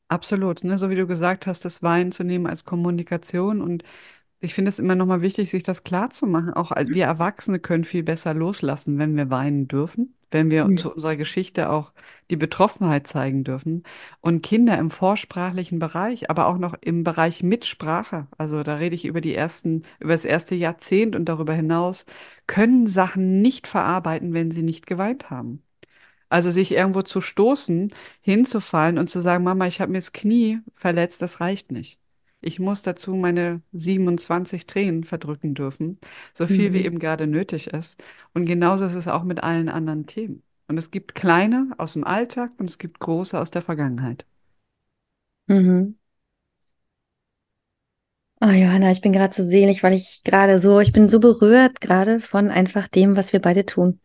[0.09, 0.79] Absolut, ne?
[0.79, 3.83] So wie du gesagt hast, das Weinen zu nehmen als Kommunikation und
[4.41, 6.53] ich finde es immer nochmal wichtig, sich das klar zu machen.
[6.55, 10.77] Auch als wir Erwachsene können viel besser loslassen, wenn wir weinen dürfen, wenn wir Mhm.
[10.79, 11.93] zu unserer Geschichte auch
[12.31, 13.85] die Betroffenheit zeigen dürfen.
[14.21, 19.05] Und Kinder im vorsprachlichen Bereich, aber auch noch im Bereich Mitsprache, also da rede ich
[19.05, 22.05] über die ersten, über das erste Jahrzehnt und darüber hinaus,
[22.47, 25.63] können Sachen nicht verarbeiten, wenn sie nicht geweint haben.
[26.29, 30.61] Also sich irgendwo zu stoßen, hinzufallen und zu sagen, Mama, ich habe mir das Knie
[30.75, 32.01] verletzt, das reicht nicht.
[32.47, 35.99] Ich muss dazu meine 27 Tränen verdrücken dürfen,
[36.35, 36.85] so viel wie Mhm.
[36.85, 38.01] eben gerade nötig ist.
[38.35, 40.43] Und genauso ist es auch mit allen anderen Themen.
[40.69, 44.27] Und es gibt kleine aus dem Alltag und es gibt große aus der Vergangenheit.
[45.49, 45.97] Mhm.
[48.41, 51.81] Oh, Johanna, ich bin gerade so selig, weil ich gerade so, ich bin so berührt
[51.81, 54.01] gerade von einfach dem, was wir beide tun.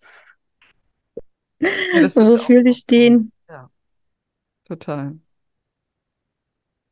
[1.92, 3.32] Ja, das ist auch Wofür wir stehen.
[3.50, 3.72] Ja,
[4.66, 5.20] total.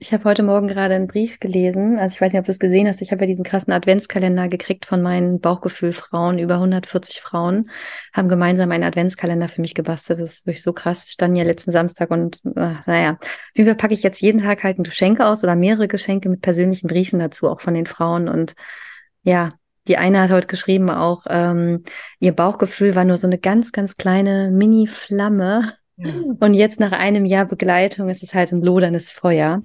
[0.02, 2.00] Ich habe heute Morgen gerade einen Brief gelesen.
[2.00, 3.02] Also ich weiß nicht, ob du es gesehen hast.
[3.02, 6.40] Ich habe ja diesen krassen Adventskalender gekriegt von meinen Bauchgefühlfrauen.
[6.40, 7.70] Über 140 Frauen
[8.14, 10.22] haben gemeinsam einen Adventskalender für mich gebastelt.
[10.22, 11.10] Das ist wirklich so krass.
[11.10, 13.18] Standen ja letzten Samstag und äh, naja.
[13.20, 16.30] Auf jeden Fall packe ich jetzt jeden Tag halt ein Geschenk aus oder mehrere Geschenke
[16.30, 18.30] mit persönlichen Briefen dazu, auch von den Frauen.
[18.30, 18.54] Und
[19.24, 19.50] ja,
[19.90, 21.84] die eine hat heute geschrieben auch, ähm,
[22.20, 25.74] ihr Bauchgefühl war nur so eine ganz, ganz kleine Mini-Flamme.
[26.00, 29.62] Ja, Und jetzt nach einem Jahr Begleitung ist es halt ein loderndes Feuer.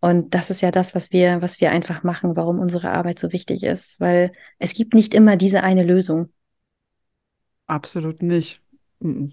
[0.00, 3.32] Und das ist ja das, was wir, was wir einfach machen, warum unsere Arbeit so
[3.32, 6.30] wichtig ist, weil es gibt nicht immer diese eine Lösung.
[7.66, 8.60] absolut nicht.
[9.00, 9.32] Mhm.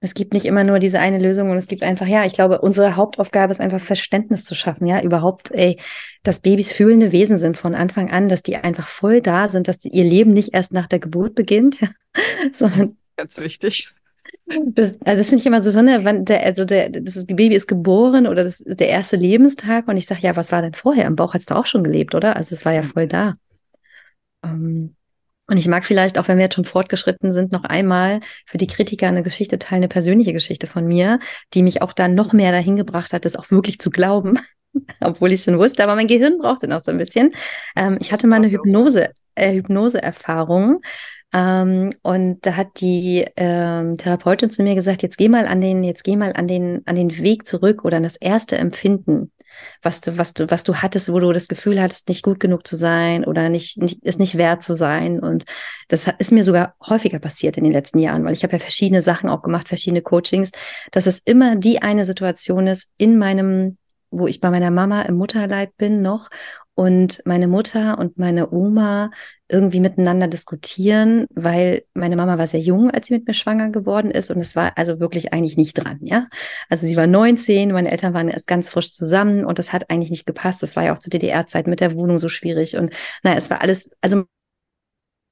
[0.00, 2.60] Es gibt nicht immer nur diese eine Lösung und es gibt einfach, ja, ich glaube,
[2.60, 5.80] unsere Hauptaufgabe ist einfach Verständnis zu schaffen, ja, überhaupt, ey,
[6.22, 9.82] dass Babys fühlende Wesen sind von Anfang an, dass die einfach voll da sind, dass
[9.82, 11.78] ihr Leben nicht erst nach der Geburt beginnt,
[12.52, 13.94] sondern ganz wichtig.
[14.46, 17.54] Das, also das finde ich immer so drin, wann der, also der, das ist, Baby
[17.54, 20.74] ist geboren oder das ist der erste Lebenstag und ich sage, ja, was war denn
[20.74, 21.06] vorher?
[21.06, 22.36] Im Bauch hast du auch schon gelebt, oder?
[22.36, 23.36] Also es war ja voll da.
[24.44, 24.94] Ähm,
[25.46, 28.66] und ich mag vielleicht, auch wenn wir jetzt schon fortgeschritten sind, noch einmal für die
[28.66, 31.18] Kritiker eine Geschichte teilen, eine persönliche Geschichte von mir,
[31.52, 34.38] die mich auch dann noch mehr dahin gebracht hat, das auch wirklich zu glauben,
[35.00, 37.34] obwohl ich es schon wusste, aber mein Gehirn brauchte noch so ein bisschen.
[37.76, 40.80] Ähm, ich hatte mal eine Hypnose, äh, Hypnose-Erfahrung.
[41.34, 45.82] Ähm, und da hat die ähm, Therapeutin zu mir gesagt, jetzt geh mal an den,
[45.82, 49.32] jetzt geh mal an den, an den Weg zurück oder an das erste Empfinden
[49.82, 52.66] was du, was du, was du hattest, wo du das Gefühl hattest, nicht gut genug
[52.66, 55.20] zu sein oder nicht, nicht, es nicht wert zu sein.
[55.20, 55.44] Und
[55.88, 59.02] das ist mir sogar häufiger passiert in den letzten Jahren, weil ich habe ja verschiedene
[59.02, 60.50] Sachen auch gemacht, verschiedene Coachings,
[60.90, 63.76] dass es immer die eine Situation ist in meinem
[64.16, 66.30] wo ich bei meiner Mama im Mutterleib bin noch
[66.74, 69.10] und meine Mutter und meine Oma
[69.48, 74.10] irgendwie miteinander diskutieren, weil meine Mama war sehr jung, als sie mit mir schwanger geworden
[74.10, 76.28] ist und es war also wirklich eigentlich nicht dran, ja.
[76.68, 80.10] Also sie war 19, meine Eltern waren erst ganz frisch zusammen und das hat eigentlich
[80.10, 80.62] nicht gepasst.
[80.62, 83.60] Das war ja auch zu DDR-Zeit mit der Wohnung so schwierig und naja, es war
[83.60, 84.24] alles, also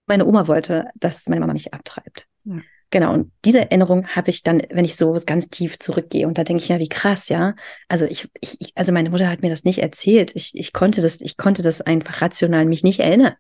[0.07, 2.27] meine Oma wollte, dass meine Mama mich abtreibt.
[2.45, 2.61] Ja.
[2.93, 6.29] Genau, und diese Erinnerung habe ich dann, wenn ich so ganz tief zurückgehe.
[6.29, 7.55] Und da denke ich ja, wie krass, ja.
[7.89, 10.31] Also ich, ich, also meine Mutter hat mir das nicht erzählt.
[10.35, 13.33] Ich, ich konnte das, ich konnte das einfach rational mich nicht erinnern.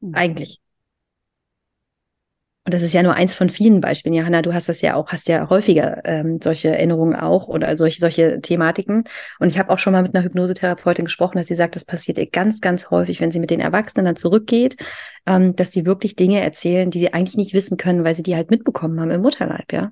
[0.00, 0.14] Mhm.
[0.14, 0.60] Eigentlich.
[2.68, 4.14] Und das ist ja nur eins von vielen Beispielen.
[4.14, 7.98] Johanna, du hast das ja auch, hast ja häufiger ähm, solche Erinnerungen auch oder solche,
[7.98, 9.04] solche Thematiken.
[9.38, 12.18] Und ich habe auch schon mal mit einer Hypnosetherapeutin gesprochen, dass sie sagt, das passiert
[12.18, 14.76] ihr ganz, ganz häufig, wenn sie mit den Erwachsenen dann zurückgeht,
[15.24, 18.36] ähm, dass die wirklich Dinge erzählen, die sie eigentlich nicht wissen können, weil sie die
[18.36, 19.90] halt mitbekommen haben im Mutterleib, ja.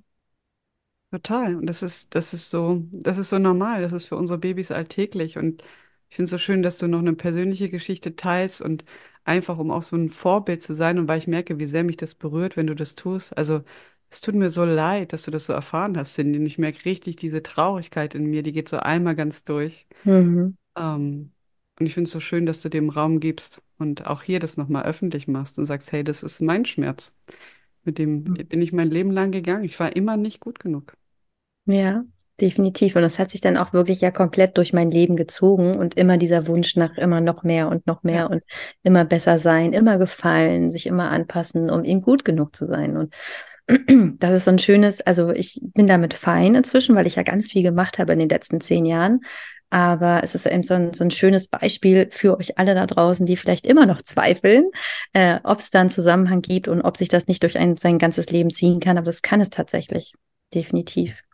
[1.10, 1.56] Total.
[1.56, 3.80] Und das ist, das ist so, das ist so normal.
[3.80, 5.38] Das ist für unsere Babys alltäglich.
[5.38, 5.62] Und
[6.10, 8.84] ich finde es so schön, dass du noch eine persönliche Geschichte teilst und
[9.26, 11.96] einfach um auch so ein Vorbild zu sein und weil ich merke, wie sehr mich
[11.96, 13.36] das berührt, wenn du das tust.
[13.36, 13.62] Also
[14.08, 16.38] es tut mir so leid, dass du das so erfahren hast, Cindy.
[16.38, 19.86] Und ich merke richtig diese Traurigkeit in mir, die geht so einmal ganz durch.
[20.04, 20.56] Mhm.
[20.76, 21.32] Ähm,
[21.78, 24.56] und ich finde es so schön, dass du dem Raum gibst und auch hier das
[24.56, 27.14] nochmal öffentlich machst und sagst, hey, das ist mein Schmerz.
[27.84, 28.34] Mit dem mhm.
[28.34, 29.64] bin ich mein Leben lang gegangen.
[29.64, 30.96] Ich war immer nicht gut genug.
[31.66, 32.04] Ja,
[32.41, 32.97] Definitiv.
[32.97, 36.18] Und das hat sich dann auch wirklich ja komplett durch mein Leben gezogen und immer
[36.18, 38.26] dieser Wunsch nach immer noch mehr und noch mehr ja.
[38.26, 38.43] und
[38.82, 42.99] immer besser sein, immer gefallen, sich immer anpassen, um ihm gut genug zu sein.
[42.99, 43.14] Und
[44.20, 47.51] das ist so ein schönes, also ich bin damit fein inzwischen, weil ich ja ganz
[47.51, 49.20] viel gemacht habe in den letzten zehn Jahren.
[49.70, 53.24] Aber es ist eben so ein, so ein schönes Beispiel für euch alle da draußen,
[53.24, 54.70] die vielleicht immer noch zweifeln,
[55.14, 57.99] äh, ob es da einen Zusammenhang gibt und ob sich das nicht durch ein, sein
[57.99, 58.99] ganzes Leben ziehen kann.
[58.99, 60.12] Aber das kann es tatsächlich.
[60.55, 61.25] Definitiv.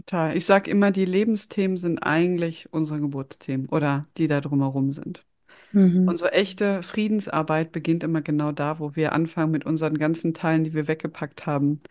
[0.00, 0.34] Total.
[0.36, 5.26] Ich sage immer, die Lebensthemen sind eigentlich unsere Geburtsthemen oder die da drumherum sind.
[5.72, 6.08] Mhm.
[6.08, 10.72] Unsere echte Friedensarbeit beginnt immer genau da, wo wir anfangen, mit unseren ganzen Teilen, die
[10.72, 11.82] wir weggepackt haben,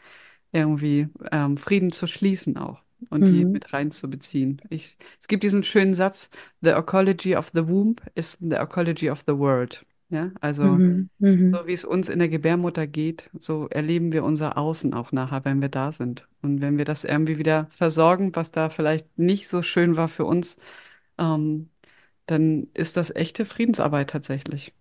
[0.52, 3.34] irgendwie ähm, Frieden zu schließen auch und mhm.
[3.34, 4.62] die mit reinzubeziehen.
[4.70, 6.32] Ich, es gibt diesen schönen Satz,
[6.62, 9.86] The ecology of the womb is the ecology of the world.
[10.12, 11.10] Ja, also mhm.
[11.20, 11.54] Mhm.
[11.54, 15.46] so wie es uns in der Gebärmutter geht, so erleben wir unser Außen auch nachher,
[15.46, 16.28] wenn wir da sind.
[16.42, 20.26] Und wenn wir das irgendwie wieder versorgen, was da vielleicht nicht so schön war für
[20.26, 20.58] uns,
[21.20, 21.70] ähm,
[22.28, 24.74] dann ist das echte Friedensarbeit tatsächlich.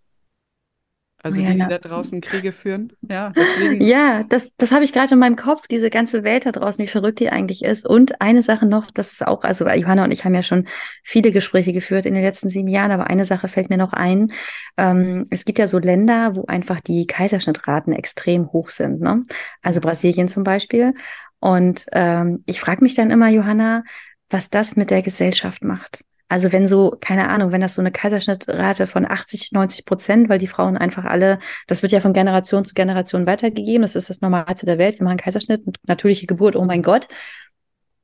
[1.20, 2.92] Also ja, die, die da draußen Kriege führen.
[3.02, 3.80] Ja, deswegen.
[3.84, 6.88] Ja, das, das habe ich gerade in meinem Kopf, diese ganze Welt da draußen, wie
[6.88, 7.86] verrückt die eigentlich ist.
[7.86, 10.68] Und eine Sache noch, das ist auch, also Johanna und ich haben ja schon
[11.02, 14.32] viele Gespräche geführt in den letzten sieben Jahren, aber eine Sache fällt mir noch ein.
[14.76, 19.00] Ähm, es gibt ja so Länder, wo einfach die Kaiserschnittraten extrem hoch sind.
[19.00, 19.24] Ne?
[19.60, 20.94] Also Brasilien zum Beispiel.
[21.40, 23.82] Und ähm, ich frage mich dann immer, Johanna,
[24.30, 26.04] was das mit der Gesellschaft macht.
[26.28, 30.38] Also wenn so, keine Ahnung, wenn das so eine Kaiserschnittrate von 80, 90 Prozent, weil
[30.38, 34.20] die Frauen einfach alle, das wird ja von Generation zu Generation weitergegeben, das ist das
[34.20, 37.08] Normalste der Welt, wir machen Kaiserschnitt, natürliche Geburt, oh mein Gott.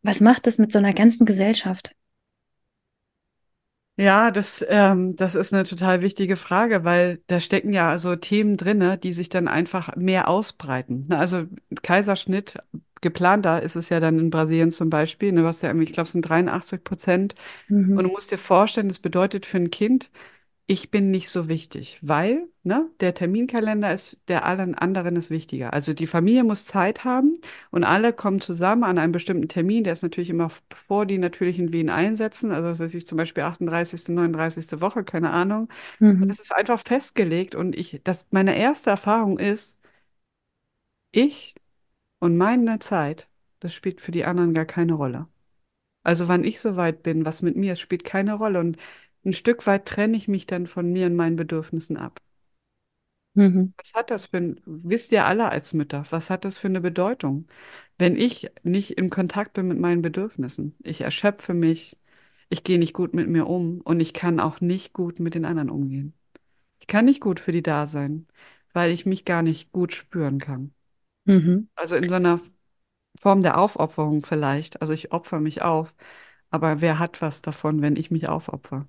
[0.03, 1.95] Was macht das mit so einer ganzen Gesellschaft?
[3.97, 8.57] Ja, das, ähm, das ist eine total wichtige Frage, weil da stecken ja so Themen
[8.57, 11.12] drinne, die sich dann einfach mehr ausbreiten.
[11.12, 11.45] Also
[11.83, 12.59] Kaiserschnitt,
[13.05, 16.07] geplanter ist es ja dann in Brasilien zum Beispiel, ne, was ja irgendwie, ich glaube,
[16.07, 17.34] es sind 83 Prozent.
[17.68, 17.96] Mhm.
[17.96, 20.11] Und du musst dir vorstellen, das bedeutet für ein Kind,
[20.66, 25.74] ich bin nicht so wichtig, weil ne, der Terminkalender ist, der allen anderen ist wichtiger.
[25.74, 27.38] Also die Familie muss Zeit haben
[27.70, 29.84] und alle kommen zusammen an einem bestimmten Termin.
[29.84, 32.50] Der ist natürlich immer vor die natürlichen Wehen einsetzen.
[32.52, 34.80] Also das heißt, ich zum Beispiel 38., 39.
[34.80, 35.68] Woche, keine Ahnung.
[35.98, 36.26] Mhm.
[36.28, 39.78] Das ist einfach festgelegt und ich, das, meine erste Erfahrung ist,
[41.12, 41.55] ich
[42.18, 43.28] und meine Zeit,
[43.60, 45.28] das spielt für die anderen gar keine Rolle.
[46.04, 48.60] Also wann ich so weit bin, was mit mir, es spielt keine Rolle.
[48.60, 48.78] Und
[49.24, 52.20] ein Stück weit trenne ich mich dann von mir und meinen Bedürfnissen ab.
[53.34, 53.74] Mhm.
[53.78, 56.80] Was hat das für ein, wisst ihr alle als Mütter, was hat das für eine
[56.80, 57.48] Bedeutung,
[57.98, 60.76] wenn ich nicht in Kontakt bin mit meinen Bedürfnissen?
[60.82, 61.98] Ich erschöpfe mich,
[62.48, 65.44] ich gehe nicht gut mit mir um und ich kann auch nicht gut mit den
[65.44, 66.14] anderen umgehen.
[66.80, 68.28] Ich kann nicht gut für die da sein,
[68.74, 70.74] weil ich mich gar nicht gut spüren kann.
[71.25, 71.68] Mhm.
[71.75, 72.41] Also in so einer
[73.18, 74.81] Form der Aufopferung vielleicht.
[74.81, 75.95] Also ich opfer mich auf,
[76.51, 78.87] aber wer hat was davon, wenn ich mich aufopfer?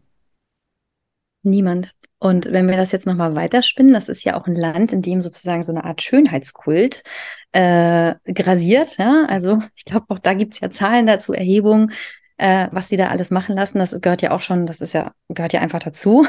[1.44, 1.92] Niemand.
[2.18, 5.22] Und wenn wir das jetzt nochmal weiterspinnen, das ist ja auch ein Land, in dem
[5.22, 7.04] sozusagen so eine Art Schönheitskult
[7.52, 8.98] äh, grasiert.
[8.98, 9.26] Ja?
[9.28, 11.92] Also ich glaube, auch da gibt es ja Zahlen dazu, Erhebungen,
[12.38, 13.78] äh, was sie da alles machen lassen.
[13.78, 16.26] Das gehört ja auch schon, das ist ja, gehört ja einfach dazu.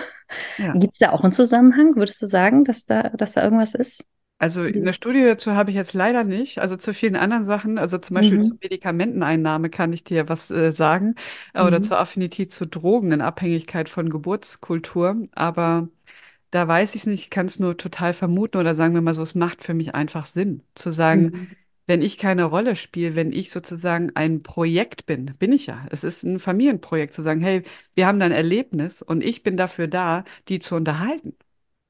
[0.58, 0.72] Ja.
[0.74, 1.96] Gibt es da auch einen Zusammenhang?
[1.96, 4.04] Würdest du sagen, dass da, dass da irgendwas ist?
[4.38, 6.58] Also eine Studie dazu habe ich jetzt leider nicht.
[6.58, 8.44] Also zu vielen anderen Sachen, also zum Beispiel mhm.
[8.44, 11.14] zur Medikamenteneinnahme kann ich dir was äh, sagen
[11.54, 11.62] mhm.
[11.62, 15.24] oder zur Affinität zu Drogen in Abhängigkeit von Geburtskultur.
[15.32, 15.88] Aber
[16.50, 19.14] da weiß ich es nicht, ich kann es nur total vermuten oder sagen wir mal
[19.14, 21.48] so, es macht für mich einfach Sinn zu sagen, mhm.
[21.86, 25.86] wenn ich keine Rolle spiele, wenn ich sozusagen ein Projekt bin, bin ich ja.
[25.90, 27.62] Es ist ein Familienprojekt zu sagen, hey,
[27.94, 31.34] wir haben da ein Erlebnis und ich bin dafür da, die zu unterhalten.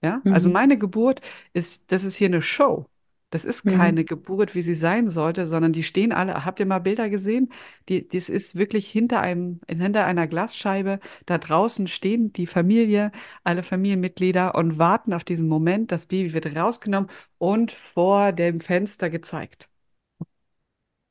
[0.03, 0.35] Ja, also mhm.
[0.35, 1.21] also meine Geburt
[1.53, 2.87] ist, das ist hier eine Show.
[3.31, 3.77] Das ist mhm.
[3.77, 4.07] keine mhm.
[4.07, 6.45] Geburt, wie sie sein sollte, sondern die stehen alle.
[6.45, 7.53] Habt ihr mal Bilder gesehen?
[7.89, 11.01] Die, das ist wirklich hinter einem, hinter einer Glasscheibe.
[11.27, 13.11] Da draußen stehen die Familie,
[13.43, 15.91] alle Familienmitglieder und warten auf diesen Moment.
[15.93, 19.69] Das Baby wird rausgenommen und vor dem Fenster gezeigt.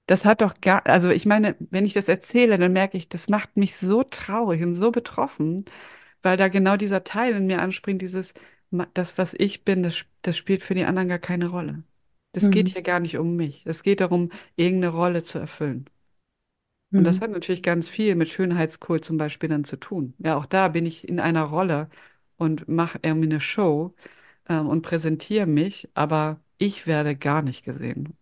[0.08, 3.28] Das hat doch gar, also ich meine, wenn ich das erzähle, dann merke ich, das
[3.28, 5.66] macht mich so traurig und so betroffen,
[6.22, 8.34] weil da genau dieser Teil in mir anspringt, dieses,
[8.94, 11.84] das, was ich bin, das, das spielt für die anderen gar keine Rolle.
[12.32, 12.52] Das mhm.
[12.52, 13.66] geht hier gar nicht um mich.
[13.66, 15.86] Es geht darum, irgendeine Rolle zu erfüllen.
[16.92, 17.24] Und das mhm.
[17.24, 20.14] hat natürlich ganz viel mit Schönheitskult zum Beispiel dann zu tun.
[20.20, 21.90] Ja, auch da bin ich in einer Rolle
[22.38, 23.94] und mache irgendwie eine Show
[24.46, 28.16] äh, und präsentiere mich, aber ich werde gar nicht gesehen.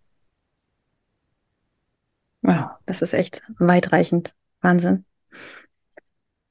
[2.41, 4.33] Wow, das ist echt weitreichend.
[4.61, 5.05] Wahnsinn.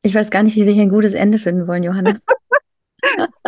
[0.03, 2.19] Ich weiß gar nicht, wie wir hier ein gutes Ende finden wollen, Johanna.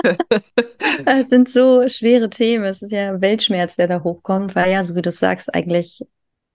[1.07, 2.65] Es sind so schwere Themen.
[2.65, 6.03] Es ist ja Weltschmerz, der da hochkommt, weil ja, so wie du sagst, eigentlich,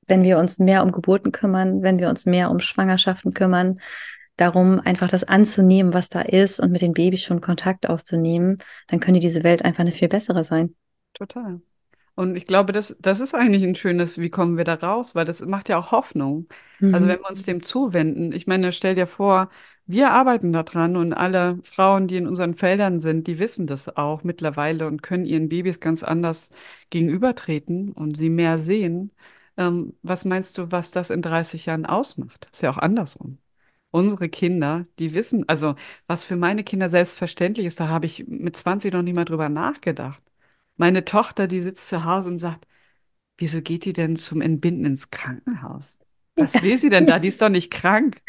[0.07, 3.79] wenn wir uns mehr um Geburten kümmern, wenn wir uns mehr um Schwangerschaften kümmern,
[4.37, 8.99] darum einfach das anzunehmen, was da ist und mit den Babys schon Kontakt aufzunehmen, dann
[8.99, 10.75] könnte diese Welt einfach eine viel bessere sein.
[11.13, 11.61] Total.
[12.15, 15.23] Und ich glaube, das, das ist eigentlich ein schönes, wie kommen wir da raus, weil
[15.25, 16.47] das macht ja auch Hoffnung.
[16.49, 16.95] Also mhm.
[16.95, 19.49] Also wenn wir uns dem zuwenden, ich meine, stell dir vor,
[19.89, 24.23] wir arbeiten daran und alle Frauen, die in unseren Feldern sind, die wissen das auch
[24.23, 26.51] mittlerweile und können ihren Babys ganz anders
[26.91, 29.11] gegenübertreten und sie mehr sehen.
[29.57, 32.47] Ähm, was meinst du, was das in 30 Jahren ausmacht?
[32.51, 33.39] Ist ja auch andersrum.
[33.91, 35.75] Unsere Kinder, die wissen, also
[36.07, 39.49] was für meine Kinder selbstverständlich ist, da habe ich mit 20 noch nicht mal drüber
[39.49, 40.21] nachgedacht.
[40.77, 42.67] Meine Tochter, die sitzt zu Hause und sagt,
[43.37, 45.97] wieso geht die denn zum Entbinden ins Krankenhaus?
[46.35, 47.19] Was will sie denn da?
[47.19, 48.21] Die ist doch nicht krank.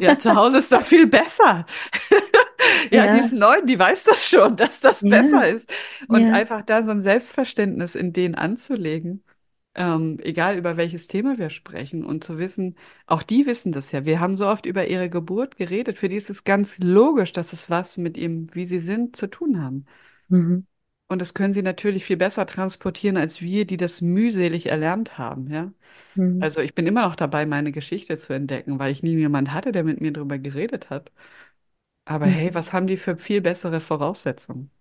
[0.00, 1.66] Ja, zu Hause ist doch viel besser.
[2.90, 5.10] ja, ja, die ist neun, die weiß das schon, dass das ja.
[5.10, 5.70] besser ist.
[6.08, 6.32] Und ja.
[6.32, 9.24] einfach da so ein Selbstverständnis in denen anzulegen,
[9.74, 12.76] ähm, egal über welches Thema wir sprechen und zu wissen,
[13.06, 14.04] auch die wissen das ja.
[14.04, 15.98] Wir haben so oft über ihre Geburt geredet.
[15.98, 19.28] Für die ist es ganz logisch, dass es was mit ihm, wie sie sind, zu
[19.28, 19.86] tun haben.
[20.28, 20.66] Mhm.
[21.14, 25.48] Und das können sie natürlich viel besser transportieren als wir, die das mühselig erlernt haben,
[25.48, 25.72] ja.
[26.16, 26.42] Mhm.
[26.42, 29.70] Also ich bin immer noch dabei, meine Geschichte zu entdecken, weil ich nie jemand hatte,
[29.70, 31.12] der mit mir darüber geredet hat.
[32.04, 32.30] Aber mhm.
[32.30, 34.72] hey, was haben die für viel bessere Voraussetzungen?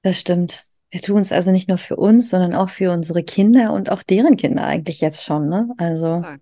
[0.00, 0.64] Das stimmt.
[0.90, 4.02] Wir tun es also nicht nur für uns, sondern auch für unsere Kinder und auch
[4.02, 5.50] deren Kinder eigentlich jetzt schon.
[5.50, 5.68] Ne?
[5.76, 6.38] Also ja.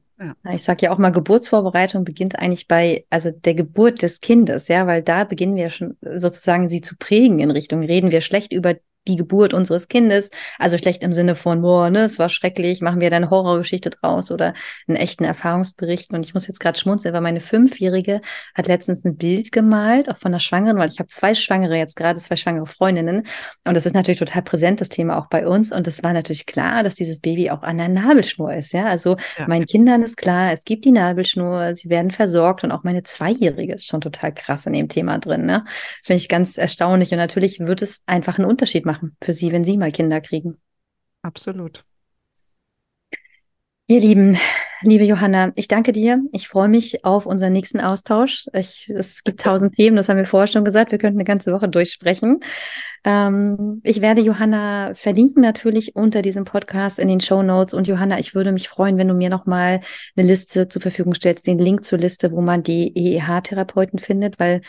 [0.54, 4.86] Ich sage ja auch mal, Geburtsvorbereitung beginnt eigentlich bei also der Geburt des Kindes, ja,
[4.86, 7.82] weil da beginnen wir schon sozusagen sie zu prägen in Richtung.
[7.82, 8.74] Reden wir schlecht über
[9.07, 10.30] die Geburt unseres Kindes.
[10.59, 13.90] Also schlecht im Sinne von, boah, ne, es war schrecklich, machen wir da eine Horrorgeschichte
[13.90, 14.54] draus oder
[14.88, 16.12] einen echten Erfahrungsbericht.
[16.12, 18.20] Und ich muss jetzt gerade schmunzeln, weil meine Fünfjährige
[18.54, 21.96] hat letztens ein Bild gemalt, auch von der Schwangeren, weil ich habe zwei Schwangere jetzt
[21.96, 23.26] gerade, zwei schwangere Freundinnen.
[23.64, 25.72] Und das ist natürlich total präsent, das Thema auch bei uns.
[25.72, 28.72] Und es war natürlich klar, dass dieses Baby auch an der Nabelschnur ist.
[28.72, 29.46] Ja, also ja.
[29.46, 32.64] meinen Kindern ist klar, es gibt die Nabelschnur, sie werden versorgt.
[32.64, 35.46] Und auch meine Zweijährige ist schon total krass in dem Thema drin.
[35.46, 35.64] Ne?
[36.02, 37.12] Finde ich ganz erstaunlich.
[37.12, 40.20] Und natürlich wird es einfach einen Unterschied machen machen für Sie, wenn Sie mal Kinder
[40.20, 40.57] kriegen.
[41.22, 41.84] Absolut.
[43.88, 44.36] Ihr Lieben,
[44.80, 46.20] liebe Johanna, ich danke dir.
[46.32, 48.49] Ich freue mich auf unseren nächsten Austausch.
[48.53, 50.90] Ich, es gibt tausend Themen, das haben wir vorher schon gesagt.
[50.90, 52.40] Wir könnten eine ganze Woche durchsprechen.
[53.05, 57.74] Ähm, ich werde Johanna verlinken natürlich unter diesem Podcast in den Show Notes.
[57.74, 59.80] Und Johanna, ich würde mich freuen, wenn du mir nochmal
[60.16, 64.62] eine Liste zur Verfügung stellst, den Link zur Liste, wo man die EEH-Therapeuten findet, weil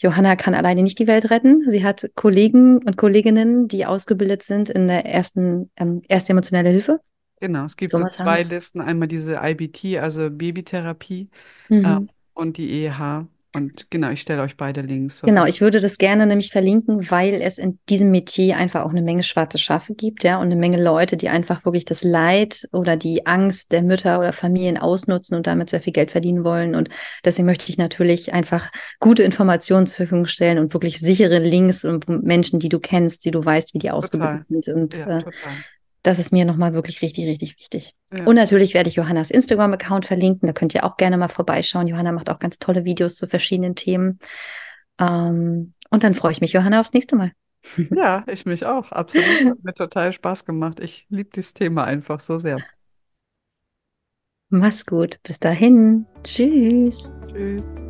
[0.00, 1.70] Johanna kann alleine nicht die Welt retten.
[1.70, 7.00] Sie hat Kollegen und Kolleginnen, die ausgebildet sind in der ersten ähm, erste emotionelle Hilfe.
[7.38, 8.80] Genau, es gibt so zwei Listen.
[8.80, 11.28] Einmal diese IBT, also Babytherapie,
[11.68, 11.84] Mhm.
[11.84, 13.26] äh, und die EH.
[13.52, 15.22] Und genau, ich stelle euch beide Links.
[15.22, 19.02] Genau, ich würde das gerne nämlich verlinken, weil es in diesem Metier einfach auch eine
[19.02, 22.96] Menge schwarze Schafe gibt, ja, und eine Menge Leute, die einfach wirklich das Leid oder
[22.96, 26.76] die Angst der Mütter oder Familien ausnutzen und damit sehr viel Geld verdienen wollen.
[26.76, 26.90] Und
[27.24, 28.70] deswegen möchte ich natürlich einfach
[29.00, 33.32] gute Informationen zur Verfügung stellen und wirklich sichere Links und Menschen, die du kennst, die
[33.32, 34.68] du weißt, wie die ausgebildet sind.
[34.68, 35.24] Und ja, äh,
[36.02, 37.94] das ist mir nochmal wirklich richtig, richtig wichtig.
[38.12, 38.24] Ja.
[38.24, 40.46] Und natürlich werde ich Johannas Instagram-Account verlinken.
[40.46, 41.86] Da könnt ihr auch gerne mal vorbeischauen.
[41.86, 44.18] Johanna macht auch ganz tolle Videos zu verschiedenen Themen.
[44.98, 47.32] Ähm, und dann freue ich mich, Johanna, aufs nächste Mal.
[47.90, 48.92] Ja, ich mich auch.
[48.92, 49.44] Absolut.
[49.44, 50.80] Hat mir total Spaß gemacht.
[50.80, 52.58] Ich liebe dieses Thema einfach so sehr.
[54.48, 55.20] Mach's gut.
[55.22, 56.06] Bis dahin.
[56.24, 57.08] Tschüss.
[57.28, 57.89] Tschüss.